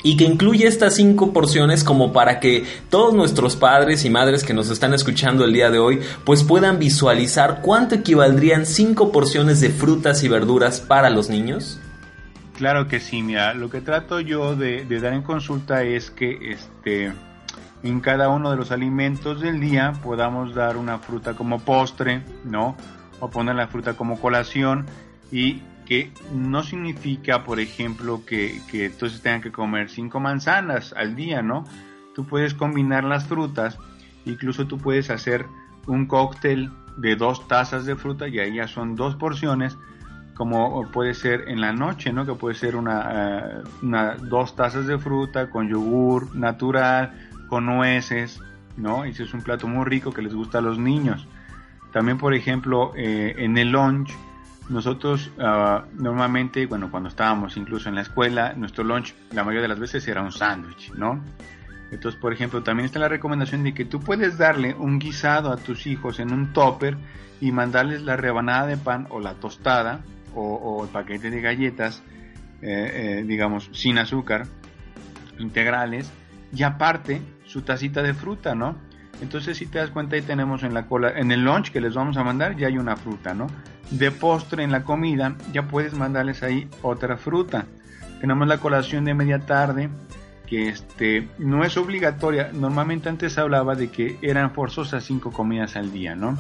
y 0.04 0.18
que 0.18 0.26
incluye 0.26 0.68
estas 0.68 0.96
cinco 0.96 1.32
porciones 1.32 1.86
como 1.86 2.12
para 2.12 2.42
que 2.42 2.66
todos 2.90 3.14
nuestros 3.14 3.56
padres 3.56 4.04
y 4.04 4.10
madres 4.10 4.44
que 4.44 4.54
nos 4.54 4.70
están 4.70 4.94
escuchando 4.94 5.46
el 5.46 5.54
día 5.54 5.72
de 5.72 5.80
hoy 5.80 6.02
pues 6.26 6.44
puedan 6.44 6.80
visualizar 6.80 7.62
cuánto 7.62 7.96
equivaldrían 7.96 8.66
cinco 8.66 9.14
porciones 9.14 9.62
de 9.62 9.70
frutas 9.70 10.22
y 10.24 10.28
verduras 10.28 10.82
para 10.82 11.10
los 11.10 11.30
niños? 11.30 11.80
Claro 12.56 12.88
que 12.88 13.02
sí, 13.02 13.22
mira, 13.22 13.54
lo 13.54 13.70
que 13.70 13.82
trato 13.82 14.22
yo 14.22 14.56
de, 14.56 14.86
dar 14.86 15.14
en 15.14 15.24
consulta 15.24 15.84
es 15.84 16.10
que 16.10 16.52
este, 16.52 17.12
en 17.84 18.00
cada 18.00 18.30
uno 18.30 18.50
de 18.50 18.56
los 18.56 18.72
alimentos 18.72 19.42
del 19.42 19.60
día 19.60 19.92
podamos 20.02 20.56
dar 20.56 20.78
una 20.78 21.00
fruta 21.00 21.34
como 21.34 21.60
postre, 21.60 22.22
¿no? 22.46 22.78
O 23.20 23.30
poner 23.30 23.56
la 23.56 23.68
fruta 23.68 23.96
como 23.96 24.22
colación 24.22 24.86
y 25.34 25.64
que 25.86 26.14
no 26.34 26.64
significa, 26.64 27.44
por 27.44 27.60
ejemplo, 27.60 28.24
que, 28.26 28.62
que 28.72 28.86
entonces 28.86 29.22
tengan 29.22 29.42
que 29.42 29.52
comer 29.52 29.90
cinco 29.90 30.22
manzanas 30.22 30.94
al 30.94 31.14
día, 31.18 31.42
¿no? 31.42 31.66
Tú 32.16 32.26
puedes 32.26 32.54
combinar 32.54 33.04
las 33.04 33.26
frutas, 33.26 33.78
incluso 34.24 34.66
tú 34.66 34.78
puedes 34.78 35.10
hacer 35.10 35.46
un 35.88 36.06
cóctel 36.06 36.72
de 36.96 37.18
dos 37.18 37.50
tazas 37.50 37.86
de 37.86 37.98
fruta 37.98 38.30
y 38.30 38.40
ahí 38.40 38.56
ya 38.56 38.70
son 38.70 38.96
dos 38.96 39.16
porciones 39.18 39.78
como 40.36 40.92
puede 40.92 41.14
ser 41.14 41.46
en 41.48 41.62
la 41.62 41.72
noche, 41.72 42.12
¿no? 42.12 42.26
Que 42.26 42.34
puede 42.34 42.56
ser 42.56 42.76
una, 42.76 43.64
eh, 43.82 44.18
dos 44.24 44.56
tazas 44.56 44.86
de 44.86 44.98
fruta 45.00 45.50
con 45.50 45.70
yogur 45.70 46.36
natural, 46.36 47.14
con 47.48 47.66
nueces, 47.66 48.42
¿no? 48.76 49.06
Ese 49.06 49.24
es 49.24 49.34
un 49.34 49.42
plato 49.42 49.68
muy 49.68 49.86
rico 49.86 50.12
que 50.12 50.22
les 50.22 50.34
gusta 50.34 50.58
a 50.58 50.62
los 50.62 50.78
niños. 50.78 51.26
También, 51.94 52.18
por 52.18 52.34
ejemplo, 52.34 52.92
eh, 52.98 53.34
en 53.38 53.58
el 53.58 53.72
lunch, 53.72 54.12
nosotros 54.68 55.32
ah, 55.40 55.86
normalmente, 55.94 56.66
bueno, 56.66 56.92
cuando 56.92 57.08
estábamos 57.08 57.56
incluso 57.56 57.88
en 57.88 57.96
la 57.96 58.02
escuela, 58.02 58.54
nuestro 58.58 58.84
lunch 58.84 59.16
la 59.32 59.44
mayoría 59.44 59.62
de 59.62 59.68
las 59.70 59.80
veces 59.80 60.06
era 60.06 60.22
un 60.22 60.34
sándwich, 60.34 60.92
¿no? 60.96 61.22
Entonces, 61.92 62.20
por 62.20 62.34
ejemplo, 62.34 62.62
también 62.62 62.88
está 62.88 63.00
la 63.00 63.08
recomendación 63.08 63.64
de 63.64 63.74
que 63.74 63.86
tú 63.86 64.02
puedes 64.02 64.38
darle 64.38 64.74
un 64.74 65.00
guisado 65.00 65.50
a 65.50 65.56
tus 65.56 65.88
hijos 65.88 66.20
en 66.20 66.34
un 66.34 66.52
topper 66.52 66.98
y 67.40 67.54
mandarles 67.54 68.02
la 68.02 68.18
rebanada 68.18 68.68
de 68.68 68.76
pan 68.76 69.08
o 69.12 69.22
la 69.22 69.36
tostada 69.36 70.02
o, 70.36 70.84
el 70.84 70.90
paquete 70.90 71.30
de 71.32 71.42
galletas, 71.42 72.04
eh, 72.62 73.20
eh, 73.22 73.24
digamos, 73.26 73.70
sin 73.74 73.98
azúcar, 73.98 74.48
integrales, 75.40 76.12
y 76.54 76.64
aparte 76.64 77.22
su 77.46 77.62
tacita 77.62 78.02
de 78.02 78.14
fruta, 78.14 78.56
¿no? 78.56 78.76
Entonces, 79.22 79.58
si 79.58 79.66
te 79.66 79.80
das 79.80 79.92
cuenta, 79.92 80.16
ahí 80.16 80.22
tenemos 80.22 80.64
en 80.64 80.74
la 80.74 80.88
cola, 80.88 81.14
en 81.18 81.32
el 81.32 81.44
lunch 81.44 81.72
que 81.72 81.80
les 81.80 81.94
vamos 81.94 82.18
a 82.18 82.24
mandar, 82.24 82.56
ya 82.58 82.68
hay 82.68 82.78
una 82.78 82.98
fruta, 82.98 83.34
¿no? 83.34 83.48
De 83.92 84.12
postre 84.12 84.64
en 84.64 84.72
la 84.72 84.84
comida, 84.84 85.36
ya 85.54 85.68
puedes 85.68 85.94
mandarles 85.94 86.44
ahí 86.44 86.68
otra 86.82 87.18
fruta. 87.18 87.66
Tenemos 88.20 88.48
la 88.48 88.58
colación 88.58 89.06
de 89.06 89.14
media 89.14 89.40
tarde, 89.40 89.90
que 90.48 90.70
este, 90.70 91.28
no 91.38 91.64
es 91.64 91.78
obligatoria. 91.78 92.52
Normalmente 92.54 93.10
antes 93.10 93.38
hablaba 93.38 93.76
de 93.76 93.90
que 93.90 94.18
eran 94.22 94.52
forzosas 94.52 95.04
cinco 95.04 95.32
comidas 95.32 95.76
al 95.76 95.92
día, 95.92 96.16
¿no? 96.16 96.38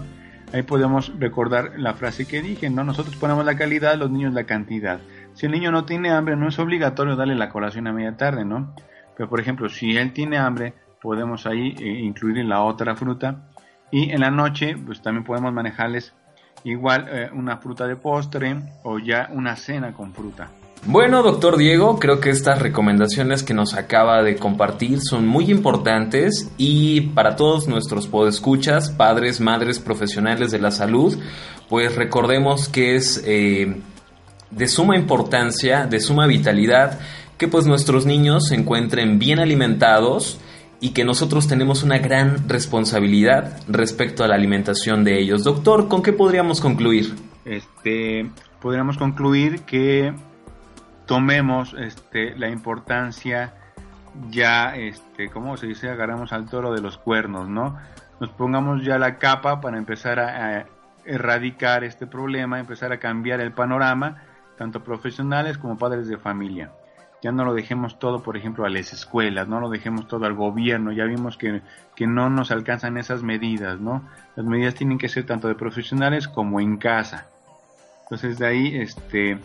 Ahí 0.55 0.63
podemos 0.63 1.11
recordar 1.19 1.73
la 1.75 1.95
frase 1.95 2.25
que 2.25 2.41
dije, 2.41 2.69
¿no? 2.69 2.85
Nosotros 2.85 3.17
ponemos 3.17 3.43
la 3.43 3.57
calidad, 3.57 3.97
los 3.97 4.09
niños 4.09 4.33
la 4.33 4.45
cantidad. 4.45 5.01
Si 5.33 5.47
el 5.47 5.51
niño 5.51 5.69
no 5.69 5.83
tiene 5.83 6.11
hambre, 6.11 6.37
no 6.37 6.47
es 6.47 6.57
obligatorio 6.59 7.17
darle 7.17 7.35
la 7.35 7.49
colación 7.49 7.87
a 7.87 7.91
media 7.91 8.15
tarde, 8.15 8.45
¿no? 8.45 8.73
Pero 9.17 9.27
por 9.27 9.41
ejemplo, 9.41 9.67
si 9.67 9.97
él 9.97 10.13
tiene 10.13 10.37
hambre, 10.37 10.73
podemos 11.01 11.45
ahí 11.45 11.75
eh, 11.77 11.99
incluir 11.99 12.45
la 12.45 12.61
otra 12.61 12.95
fruta. 12.95 13.49
Y 13.91 14.11
en 14.11 14.21
la 14.21 14.31
noche, 14.31 14.77
pues 14.77 15.01
también 15.01 15.25
podemos 15.25 15.51
manejarles 15.51 16.13
igual 16.63 17.05
eh, 17.09 17.29
una 17.33 17.57
fruta 17.57 17.85
de 17.85 17.97
postre 17.97 18.55
o 18.83 18.97
ya 18.97 19.27
una 19.33 19.57
cena 19.57 19.91
con 19.91 20.13
fruta. 20.13 20.51
Bueno, 20.87 21.23
doctor 21.23 21.57
Diego, 21.57 21.97
creo 21.97 22.19
que 22.19 22.29
estas 22.29 22.61
recomendaciones 22.61 23.41
que 23.41 23.55
nos 23.55 23.73
acaba 23.73 24.21
de 24.21 24.35
compartir 24.35 25.01
son 25.01 25.25
muy 25.25 25.49
importantes 25.49 26.51
y 26.57 27.01
para 27.01 27.35
todos 27.35 27.67
nuestros 27.67 28.07
podescuchas, 28.07 28.91
padres, 28.91 29.41
madres, 29.41 29.79
profesionales 29.79 30.51
de 30.51 30.59
la 30.59 30.69
salud, 30.69 31.17
pues 31.69 31.95
recordemos 31.95 32.69
que 32.69 32.95
es 32.95 33.23
eh, 33.25 33.81
de 34.51 34.67
suma 34.67 34.95
importancia, 34.95 35.87
de 35.87 35.99
suma 35.99 36.27
vitalidad, 36.27 36.99
que 37.39 37.47
pues 37.47 37.65
nuestros 37.65 38.05
niños 38.05 38.49
se 38.49 38.55
encuentren 38.55 39.17
bien 39.17 39.39
alimentados 39.39 40.39
y 40.79 40.91
que 40.91 41.03
nosotros 41.03 41.47
tenemos 41.47 41.83
una 41.83 41.97
gran 41.97 42.47
responsabilidad 42.47 43.59
respecto 43.67 44.23
a 44.23 44.27
la 44.27 44.35
alimentación 44.35 45.03
de 45.03 45.19
ellos. 45.19 45.43
Doctor, 45.43 45.87
¿con 45.87 46.03
qué 46.03 46.13
podríamos 46.13 46.61
concluir? 46.61 47.15
Este, 47.43 48.29
podríamos 48.61 48.97
concluir 48.97 49.61
que 49.61 50.13
tomemos 51.05 51.75
este, 51.77 52.35
la 52.37 52.49
importancia 52.49 53.53
ya, 54.29 54.75
este, 54.75 55.29
¿cómo 55.29 55.57
se 55.57 55.67
dice? 55.67 55.89
Agarramos 55.89 56.33
al 56.33 56.47
toro 56.49 56.73
de 56.73 56.81
los 56.81 56.97
cuernos, 56.97 57.49
¿no? 57.49 57.77
Nos 58.19 58.29
pongamos 58.29 58.83
ya 58.83 58.97
la 58.97 59.17
capa 59.17 59.59
para 59.61 59.77
empezar 59.77 60.19
a, 60.19 60.65
erradicar 61.05 61.83
este 61.83 62.07
problema, 62.07 62.59
empezar 62.59 62.91
a 62.91 62.97
cambiar 62.97 63.39
el 63.39 63.51
panorama, 63.51 64.23
tanto 64.57 64.83
profesionales 64.83 65.59
como 65.59 65.77
padres 65.77 66.07
de 66.07 66.17
familia. 66.17 66.71
Ya 67.21 67.31
no 67.31 67.45
lo 67.45 67.53
dejemos 67.53 67.99
todo, 67.99 68.23
por 68.23 68.37
ejemplo, 68.37 68.65
a 68.65 68.69
las 68.69 68.91
escuelas, 68.91 69.47
no 69.47 69.59
lo 69.59 69.69
dejemos 69.69 70.07
todo 70.07 70.25
al 70.25 70.33
gobierno, 70.33 70.91
ya 70.91 71.05
vimos 71.05 71.37
que, 71.37 71.61
que 71.95 72.07
no 72.07 72.31
nos 72.31 72.49
alcanzan 72.49 72.97
esas 72.97 73.21
medidas, 73.21 73.79
¿no? 73.79 74.01
Las 74.35 74.47
medidas 74.47 74.73
tienen 74.73 74.97
que 74.97 75.09
ser 75.09 75.27
tanto 75.27 75.47
de 75.47 75.53
profesionales 75.53 76.27
como 76.27 76.59
en 76.59 76.77
casa. 76.77 77.27
Entonces 78.03 78.39
de 78.39 78.47
ahí, 78.47 78.75
este, 78.75 79.39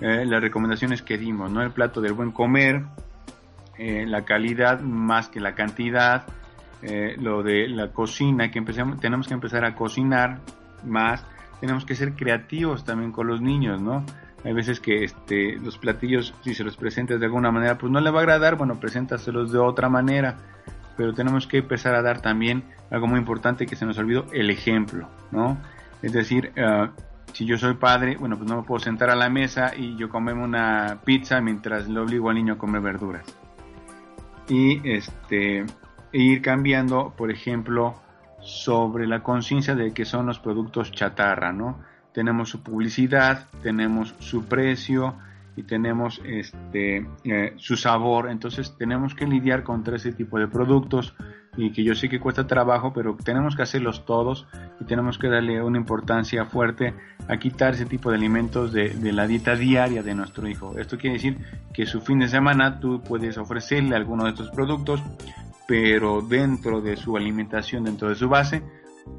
eh, 0.00 0.26
las 0.26 0.40
recomendaciones 0.42 1.02
que 1.02 1.16
dimos, 1.16 1.50
¿no? 1.50 1.62
El 1.62 1.70
plato 1.70 2.00
del 2.00 2.12
buen 2.12 2.30
comer, 2.30 2.82
eh, 3.78 4.04
la 4.06 4.24
calidad 4.24 4.80
más 4.80 5.28
que 5.28 5.40
la 5.40 5.54
cantidad, 5.54 6.26
eh, 6.82 7.16
lo 7.18 7.42
de 7.42 7.68
la 7.68 7.92
cocina, 7.92 8.50
que 8.50 8.58
empecemos, 8.58 9.00
tenemos 9.00 9.26
que 9.26 9.34
empezar 9.34 9.64
a 9.64 9.74
cocinar 9.74 10.40
más, 10.84 11.24
tenemos 11.60 11.86
que 11.86 11.94
ser 11.94 12.12
creativos 12.14 12.84
también 12.84 13.10
con 13.10 13.26
los 13.26 13.40
niños, 13.40 13.80
¿no? 13.80 14.04
Hay 14.44 14.52
veces 14.52 14.80
que 14.80 15.02
este, 15.02 15.56
los 15.56 15.78
platillos, 15.78 16.34
si 16.42 16.54
se 16.54 16.62
los 16.62 16.76
presentas 16.76 17.18
de 17.18 17.26
alguna 17.26 17.50
manera, 17.50 17.78
pues 17.78 17.90
no 17.90 18.00
le 18.00 18.10
va 18.10 18.20
a 18.20 18.22
agradar, 18.22 18.56
bueno, 18.56 18.78
preséntaselos 18.78 19.50
de 19.50 19.58
otra 19.58 19.88
manera, 19.88 20.36
pero 20.96 21.14
tenemos 21.14 21.46
que 21.46 21.58
empezar 21.58 21.94
a 21.94 22.02
dar 22.02 22.20
también 22.20 22.64
algo 22.90 23.06
muy 23.06 23.18
importante 23.18 23.66
que 23.66 23.76
se 23.76 23.86
nos 23.86 23.98
olvidó, 23.98 24.26
el 24.32 24.50
ejemplo, 24.50 25.08
¿no? 25.32 25.58
Es 26.02 26.12
decir, 26.12 26.52
si 27.36 27.44
yo 27.44 27.58
soy 27.58 27.74
padre, 27.74 28.16
bueno, 28.16 28.38
pues 28.38 28.48
no 28.48 28.56
me 28.56 28.62
puedo 28.62 28.80
sentar 28.80 29.10
a 29.10 29.14
la 29.14 29.28
mesa 29.28 29.72
y 29.76 29.94
yo 29.96 30.08
comerme 30.08 30.42
una 30.42 31.00
pizza 31.04 31.38
mientras 31.42 31.86
le 31.86 32.00
obligo 32.00 32.30
al 32.30 32.36
niño 32.36 32.54
a 32.54 32.58
comer 32.58 32.80
verduras. 32.80 33.26
Y 34.48 34.80
este, 34.88 35.58
e 35.60 35.66
ir 36.12 36.40
cambiando, 36.40 37.12
por 37.14 37.30
ejemplo, 37.30 37.94
sobre 38.40 39.06
la 39.06 39.22
conciencia 39.22 39.74
de 39.74 39.92
que 39.92 40.06
son 40.06 40.24
los 40.24 40.38
productos 40.38 40.92
chatarra, 40.92 41.52
¿no? 41.52 41.78
Tenemos 42.14 42.48
su 42.48 42.62
publicidad, 42.62 43.48
tenemos 43.62 44.14
su 44.18 44.46
precio 44.46 45.16
y 45.56 45.64
tenemos 45.64 46.22
este, 46.24 47.06
eh, 47.24 47.52
su 47.56 47.76
sabor, 47.76 48.30
entonces 48.30 48.74
tenemos 48.78 49.14
que 49.14 49.26
lidiar 49.26 49.62
contra 49.62 49.96
ese 49.96 50.12
tipo 50.12 50.38
de 50.38 50.48
productos 50.48 51.14
y 51.56 51.72
que 51.72 51.82
yo 51.82 51.94
sé 51.94 52.08
que 52.08 52.20
cuesta 52.20 52.46
trabajo, 52.46 52.92
pero 52.92 53.16
tenemos 53.22 53.56
que 53.56 53.62
hacerlos 53.62 54.04
todos 54.04 54.46
y 54.80 54.84
tenemos 54.84 55.18
que 55.18 55.28
darle 55.28 55.62
una 55.62 55.78
importancia 55.78 56.44
fuerte 56.44 56.94
a 57.28 57.36
quitar 57.38 57.74
ese 57.74 57.86
tipo 57.86 58.10
de 58.10 58.16
alimentos 58.16 58.72
de, 58.72 58.94
la 59.12 59.26
dieta 59.26 59.56
diaria 59.56 60.02
de 60.02 60.14
nuestro 60.14 60.48
hijo. 60.48 60.78
Esto 60.78 60.98
quiere 60.98 61.14
decir 61.14 61.38
que 61.72 61.86
su 61.86 62.00
fin 62.00 62.18
de 62.18 62.28
semana 62.28 62.78
tú 62.78 63.02
puedes 63.02 63.38
ofrecerle 63.38 63.96
alguno 63.96 64.24
de 64.24 64.30
estos 64.30 64.50
productos, 64.50 65.02
pero 65.66 66.22
dentro 66.22 66.80
de 66.80 66.96
su 66.96 67.16
alimentación, 67.16 67.84
dentro 67.84 68.08
de 68.08 68.14
su 68.14 68.28
base, 68.28 68.62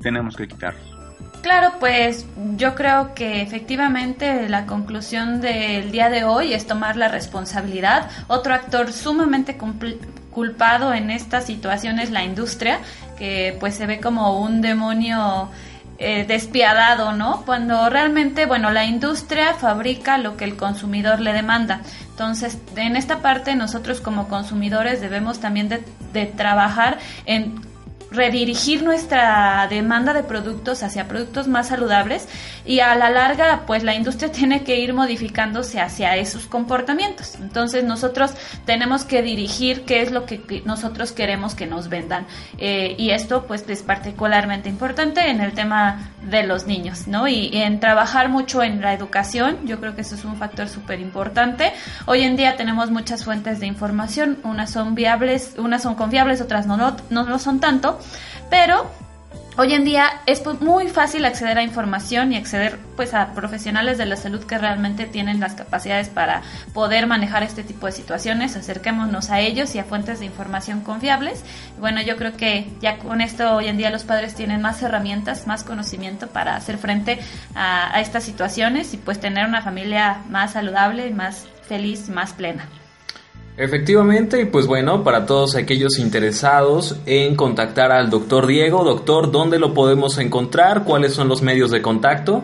tenemos 0.02 0.36
que 0.36 0.48
quitarlos. 0.48 0.98
Claro, 1.42 1.74
pues 1.80 2.26
yo 2.56 2.76
creo 2.76 3.14
que 3.14 3.42
efectivamente 3.42 4.50
la 4.50 4.66
conclusión 4.66 5.40
del 5.40 5.92
día 5.92 6.10
de 6.10 6.24
hoy 6.24 6.54
es 6.54 6.68
tomar 6.68 6.98
la 6.98 7.08
responsabilidad. 7.08 8.10
Otro 8.28 8.54
actor 8.54 8.92
sumamente 8.92 9.56
culpado 10.38 10.94
en 10.94 11.10
esta 11.10 11.42
situación 11.42 11.98
es 11.98 12.12
la 12.12 12.24
industria, 12.24 12.78
que 13.18 13.58
pues 13.60 13.74
se 13.74 13.88
ve 13.88 14.00
como 14.00 14.40
un 14.40 14.62
demonio 14.62 15.50
eh, 15.98 16.26
despiadado, 16.28 17.12
¿no? 17.12 17.42
Cuando 17.44 17.90
realmente, 17.90 18.46
bueno, 18.46 18.70
la 18.70 18.86
industria 18.86 19.56
fabrica 19.56 20.20
lo 20.20 20.38
que 20.38 20.46
el 20.46 20.56
consumidor 20.56 21.22
le 21.22 21.34
demanda. 21.34 21.82
Entonces, 22.12 22.60
en 22.76 22.96
esta 22.96 23.24
parte 23.24 23.56
nosotros 23.56 24.00
como 24.00 24.28
consumidores 24.28 25.02
debemos 25.02 25.40
también 25.40 25.70
de, 25.70 25.84
de 26.14 26.28
trabajar 26.28 27.00
en 27.26 27.60
redirigir 28.12 28.84
nuestra 28.84 29.66
demanda 29.72 30.14
de 30.14 30.22
productos 30.22 30.84
hacia 30.84 31.08
productos 31.08 31.48
más 31.48 31.70
saludables 31.70 32.28
y 32.68 32.82
a 32.82 32.94
la 32.96 33.10
larga 33.10 33.64
pues 33.66 33.84
la 33.84 33.96
industria 33.96 34.32
tiene 34.32 34.64
que 34.64 34.80
ir 34.80 34.94
modificándose 34.94 35.80
hacia 35.80 36.16
esos 36.16 36.46
comportamientos. 36.46 37.36
Entonces 37.36 37.84
nosotros 37.84 38.32
tenemos 38.66 39.04
que 39.04 39.22
dirigir 39.22 39.86
qué 39.86 40.02
es 40.02 40.12
lo 40.12 40.26
que 40.26 40.62
nosotros 40.66 41.12
queremos 41.12 41.56
que 41.56 41.66
nos 41.66 41.90
vendan 41.90 42.28
eh, 42.58 42.96
y 42.98 43.12
esto 43.12 43.46
pues 43.48 43.68
es 43.68 43.82
particularmente 43.82 44.70
importante 44.70 45.30
en 45.30 45.42
el 45.42 45.54
tema 45.54 46.12
de 46.22 46.44
los 46.44 46.68
niños, 46.68 47.08
¿no? 47.08 47.28
Y, 47.28 47.48
en 47.58 47.80
trabajar 47.80 48.30
mucho 48.30 48.62
en 48.62 48.82
la 48.82 48.94
educación, 48.94 49.66
yo 49.66 49.80
creo 49.80 49.96
que 49.96 50.02
eso 50.02 50.16
es 50.16 50.26
un 50.26 50.36
factor 50.36 50.68
súper 50.68 51.00
importante. 51.00 51.72
Hoy 52.06 52.24
en 52.24 52.36
día 52.36 52.56
tenemos 52.56 52.92
muchas 52.92 53.24
fuentes 53.24 53.60
de 53.60 53.66
información, 53.66 54.38
unas 54.44 54.70
son 54.72 54.94
viables, 54.94 55.56
unas 55.58 55.82
son 55.82 55.96
confiables, 55.96 56.42
otras 56.42 56.68
no, 56.68 56.78
no, 56.78 56.98
no 57.10 57.24
lo 57.24 57.40
son 57.40 57.60
tanto 57.60 58.00
pero 58.50 58.90
Hoy 59.60 59.74
en 59.74 59.86
día 59.86 60.22
es 60.28 60.44
muy 60.62 60.88
fácil 60.88 61.26
acceder 61.26 61.58
a 61.58 61.64
información 61.64 62.32
y 62.32 62.36
acceder 62.36 62.78
pues 62.96 63.16
a 63.16 63.34
profesionales 63.34 63.98
de 63.98 64.06
la 64.06 64.16
salud 64.16 64.44
que 64.44 64.56
realmente 64.56 65.08
tienen 65.08 65.40
las 65.40 65.56
capacidades 65.56 66.10
para 66.10 66.44
poder 66.76 67.08
manejar 67.08 67.42
este 67.42 67.64
tipo 67.64 67.88
de 67.88 67.92
situaciones. 67.92 68.56
Acerquémonos 68.56 69.32
a 69.32 69.40
ellos 69.40 69.74
y 69.74 69.80
a 69.80 69.84
fuentes 69.84 70.20
de 70.20 70.28
información 70.28 70.82
confiables. 70.82 71.44
bueno, 71.80 72.04
yo 72.04 72.18
creo 72.18 72.38
que 72.38 72.70
ya 72.82 73.00
con 73.00 73.20
esto 73.20 73.56
hoy 73.56 73.66
en 73.66 73.78
día 73.78 73.90
los 73.90 74.04
padres 74.04 74.36
tienen 74.36 74.62
más 74.62 74.84
herramientas, 74.84 75.48
más 75.48 75.64
conocimiento 75.64 76.28
para 76.28 76.56
hacer 76.56 76.78
frente 76.78 77.18
a, 77.56 77.96
a 77.96 78.00
estas 78.00 78.26
situaciones 78.26 78.94
y 78.94 78.98
pues 78.98 79.20
tener 79.20 79.48
una 79.48 79.64
familia 79.64 80.22
más 80.30 80.54
saludable, 80.54 81.10
más 81.10 81.48
feliz, 81.68 82.10
más 82.10 82.32
plena. 82.34 82.70
Efectivamente, 83.58 84.40
y 84.40 84.46
pues 84.46 84.68
bueno, 84.68 85.04
para 85.04 85.26
todos 85.26 85.56
aquellos 85.56 85.98
interesados 85.98 87.02
en 87.08 87.36
contactar 87.36 87.92
al 87.92 88.12
doctor 88.12 88.46
Diego, 88.46 88.84
doctor, 88.84 89.32
¿dónde 89.32 89.58
lo 89.58 89.74
podemos 89.74 90.20
encontrar? 90.20 90.84
¿Cuáles 90.84 91.14
son 91.14 91.28
los 91.28 91.42
medios 91.42 91.72
de 91.72 91.82
contacto? 91.82 92.44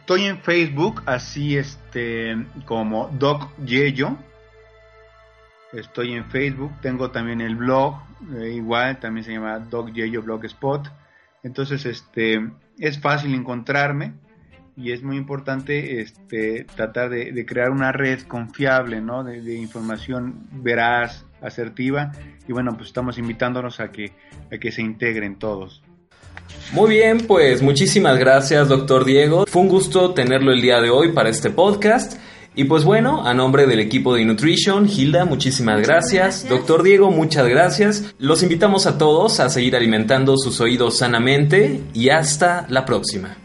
Estoy 0.00 0.24
en 0.24 0.42
Facebook, 0.42 1.02
así 1.06 1.56
este, 1.56 2.36
como 2.66 3.08
Doc 3.18 3.56
Yello. 3.64 4.18
Estoy 5.72 6.12
en 6.12 6.26
Facebook, 6.26 6.72
tengo 6.82 7.10
también 7.10 7.40
el 7.40 7.56
blog, 7.56 7.94
eh, 8.36 8.50
igual, 8.50 9.00
también 9.00 9.24
se 9.24 9.32
llama 9.32 9.58
Doc 9.58 9.94
Yello 9.94 10.22
Blogspot. 10.22 10.90
Entonces, 11.42 11.86
este, 11.86 12.50
es 12.78 13.00
fácil 13.00 13.34
encontrarme 13.34 14.12
y 14.76 14.92
es 14.92 15.02
muy 15.02 15.16
importante 15.16 16.00
este, 16.00 16.66
tratar 16.74 17.10
de, 17.10 17.46
crear 17.46 17.70
una 17.70 17.92
red 17.92 18.22
confiable, 18.22 19.00
¿no? 19.00 19.24
De, 19.24 19.54
información 19.54 20.46
veraz, 20.52 21.24
asertiva 21.40 22.12
y 22.48 22.52
bueno, 22.52 22.74
pues 22.76 22.88
estamos 22.88 23.18
invitándonos 23.18 23.80
a 23.80 23.90
que, 23.90 24.12
a 24.52 24.58
que 24.58 24.72
se 24.72 24.82
integren 24.82 25.38
todos. 25.38 25.82
Muy 26.72 26.90
bien, 26.90 27.18
pues 27.26 27.62
muchísimas 27.62 28.18
gracias, 28.18 28.68
doctor 28.68 29.04
Diego. 29.04 29.46
Fue 29.46 29.62
un 29.62 29.68
gusto 29.68 30.12
tenerlo 30.12 30.52
el 30.52 30.60
día 30.60 30.80
de 30.80 30.90
hoy 30.90 31.12
para 31.12 31.28
este 31.28 31.50
podcast. 31.50 32.18
Y 32.56 32.64
pues 32.64 32.84
bueno, 32.84 33.26
a 33.26 33.34
nombre 33.34 33.66
del 33.66 33.80
equipo 33.80 34.14
de 34.14 34.24
Nutrition, 34.24 34.88
Hilda, 34.88 35.24
muchísimas 35.24 35.82
gracias. 35.82 36.48
Doctor 36.48 36.84
Diego, 36.84 37.10
muchas 37.10 37.48
gracias. 37.48 38.14
Los 38.18 38.44
invitamos 38.44 38.86
a 38.86 38.96
todos 38.96 39.40
a 39.40 39.48
seguir 39.48 39.74
alimentando 39.74 40.36
sus 40.36 40.60
oídos 40.60 40.98
sanamente 40.98 41.80
y 41.94 42.10
hasta 42.10 42.66
la 42.68 42.84
próxima. 42.84 43.43